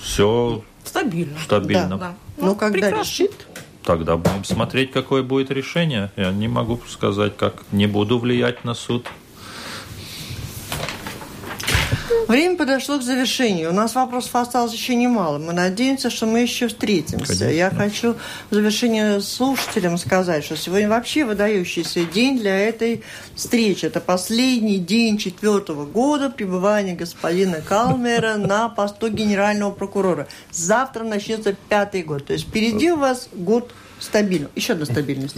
Все 0.00 0.64
стабильно. 0.84 1.38
Стабильно. 1.40 1.88
Да, 1.90 1.96
да. 1.96 2.14
Ну, 2.38 2.46
Но 2.46 2.54
когда 2.54 2.78
прекрасно. 2.78 3.02
решит, 3.02 3.46
Тогда 3.84 4.16
будем 4.16 4.44
смотреть, 4.44 4.92
какое 4.92 5.22
будет 5.22 5.50
решение. 5.50 6.10
Я 6.16 6.32
не 6.32 6.48
могу 6.48 6.80
сказать, 6.88 7.36
как 7.36 7.64
не 7.70 7.86
буду 7.86 8.18
влиять 8.18 8.64
на 8.64 8.72
суд. 8.72 9.06
Время 12.28 12.56
подошло 12.56 12.98
к 12.98 13.02
завершению. 13.02 13.70
У 13.70 13.72
нас 13.72 13.94
вопросов 13.94 14.34
осталось 14.36 14.72
еще 14.72 14.94
немало. 14.94 15.38
Мы 15.38 15.52
надеемся, 15.52 16.10
что 16.10 16.26
мы 16.26 16.40
еще 16.40 16.68
встретимся. 16.68 17.26
Конечно. 17.26 17.44
Я 17.44 17.70
хочу 17.70 18.16
в 18.50 18.54
завершение 18.54 19.20
слушателям 19.20 19.98
сказать, 19.98 20.44
что 20.44 20.56
сегодня 20.56 20.88
вообще 20.88 21.24
выдающийся 21.24 22.04
день 22.04 22.38
для 22.38 22.58
этой 22.58 23.02
встречи. 23.34 23.86
Это 23.86 24.00
последний 24.00 24.78
день 24.78 25.18
четвертого 25.18 25.86
года 25.86 26.30
пребывания 26.30 26.94
господина 26.94 27.60
Калмера 27.60 28.34
на 28.36 28.68
посту 28.68 29.08
генерального 29.08 29.70
прокурора. 29.70 30.26
Завтра 30.50 31.04
начнется 31.04 31.54
пятый 31.68 32.02
год. 32.02 32.26
То 32.26 32.32
есть 32.32 32.46
впереди 32.48 32.92
у 32.92 32.96
вас 32.96 33.28
год 33.32 33.72
Стабильно. 34.04 34.48
Еще 34.54 34.74
одна 34.74 34.84
стабильность. 34.84 35.36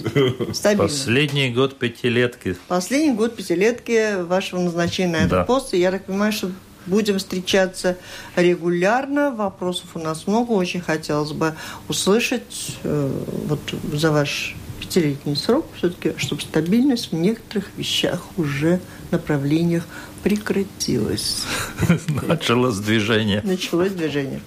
Стабильно. 0.55 0.89
Последний 0.89 1.51
год 1.51 1.79
пятилетки. 1.79 2.57
Последний 2.67 3.15
год 3.15 3.37
пятилетки 3.37 4.23
вашего 4.23 4.61
назначения 4.61 5.13
на 5.13 5.17
этот 5.19 5.31
да. 5.31 5.45
пост. 5.45 5.73
И 5.73 5.79
я 5.79 5.93
так 5.93 6.05
понимаю, 6.05 6.33
что 6.33 6.51
будем 6.87 7.19
встречаться 7.19 7.97
регулярно. 8.35 9.31
Вопросов 9.31 9.91
у 9.95 10.01
нас 10.01 10.27
много. 10.27 10.51
Очень 10.51 10.81
хотелось 10.81 11.31
бы 11.31 11.55
услышать 11.89 12.77
э, 12.83 13.11
вот 13.47 13.61
за 13.93 14.11
ваш 14.11 14.57
пятилетний 14.81 15.37
срок 15.37 15.67
все-таки, 15.77 16.15
чтобы 16.19 16.43
стабильность 16.43 17.13
в 17.13 17.15
некоторых 17.15 17.71
вещах 17.77 18.23
уже 18.37 18.81
направлениях 19.13 19.87
прекратилась. 20.27 21.45
Началось 22.27 22.79
движение. 22.79 23.43
Началось 23.45 23.93
движение. 23.93 24.41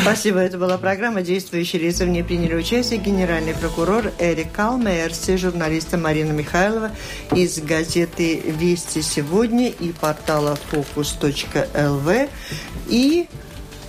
Спасибо. 0.00 0.38
Это 0.38 0.56
была 0.56 0.78
программа 0.78 1.20
«Действующие 1.20 1.82
лица». 1.82 2.06
В 2.06 2.08
ней 2.08 2.24
приняли 2.24 2.54
участие 2.54 2.98
генеральный 2.98 3.52
прокурор 3.52 4.12
Эрик 4.18 4.50
Калмерс 4.52 5.28
и 5.28 5.36
журналиста 5.36 5.98
Марина 5.98 6.32
Михайлова 6.32 6.90
из 7.34 7.58
газеты 7.58 8.40
«Вести 8.46 9.02
сегодня» 9.02 9.68
и 9.68 9.92
портала 9.92 10.56
«Фокус.лв» 10.70 12.28
и 12.88 13.28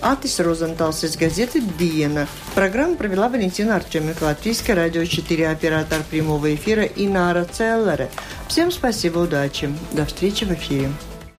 Атис 0.01 0.41
Розенталс 0.41 1.05
из 1.05 1.15
газеты 1.15 1.63
«Диена». 1.79 2.27
Программу 2.55 2.97
провела 2.97 3.29
Валентина 3.29 3.77
Артеменко, 3.77 4.25
Латвийское 4.25 4.75
радио 4.75 5.05
4, 5.05 5.49
оператор 5.49 6.01
прямого 6.09 6.53
эфира 6.53 6.83
Инара 6.83 7.45
Целлере. 7.45 8.09
Всем 8.49 8.69
спасибо, 8.69 9.19
удачи. 9.19 9.73
До 9.93 10.05
встречи 10.05 10.43
в 10.43 10.51
эфире. 10.51 10.89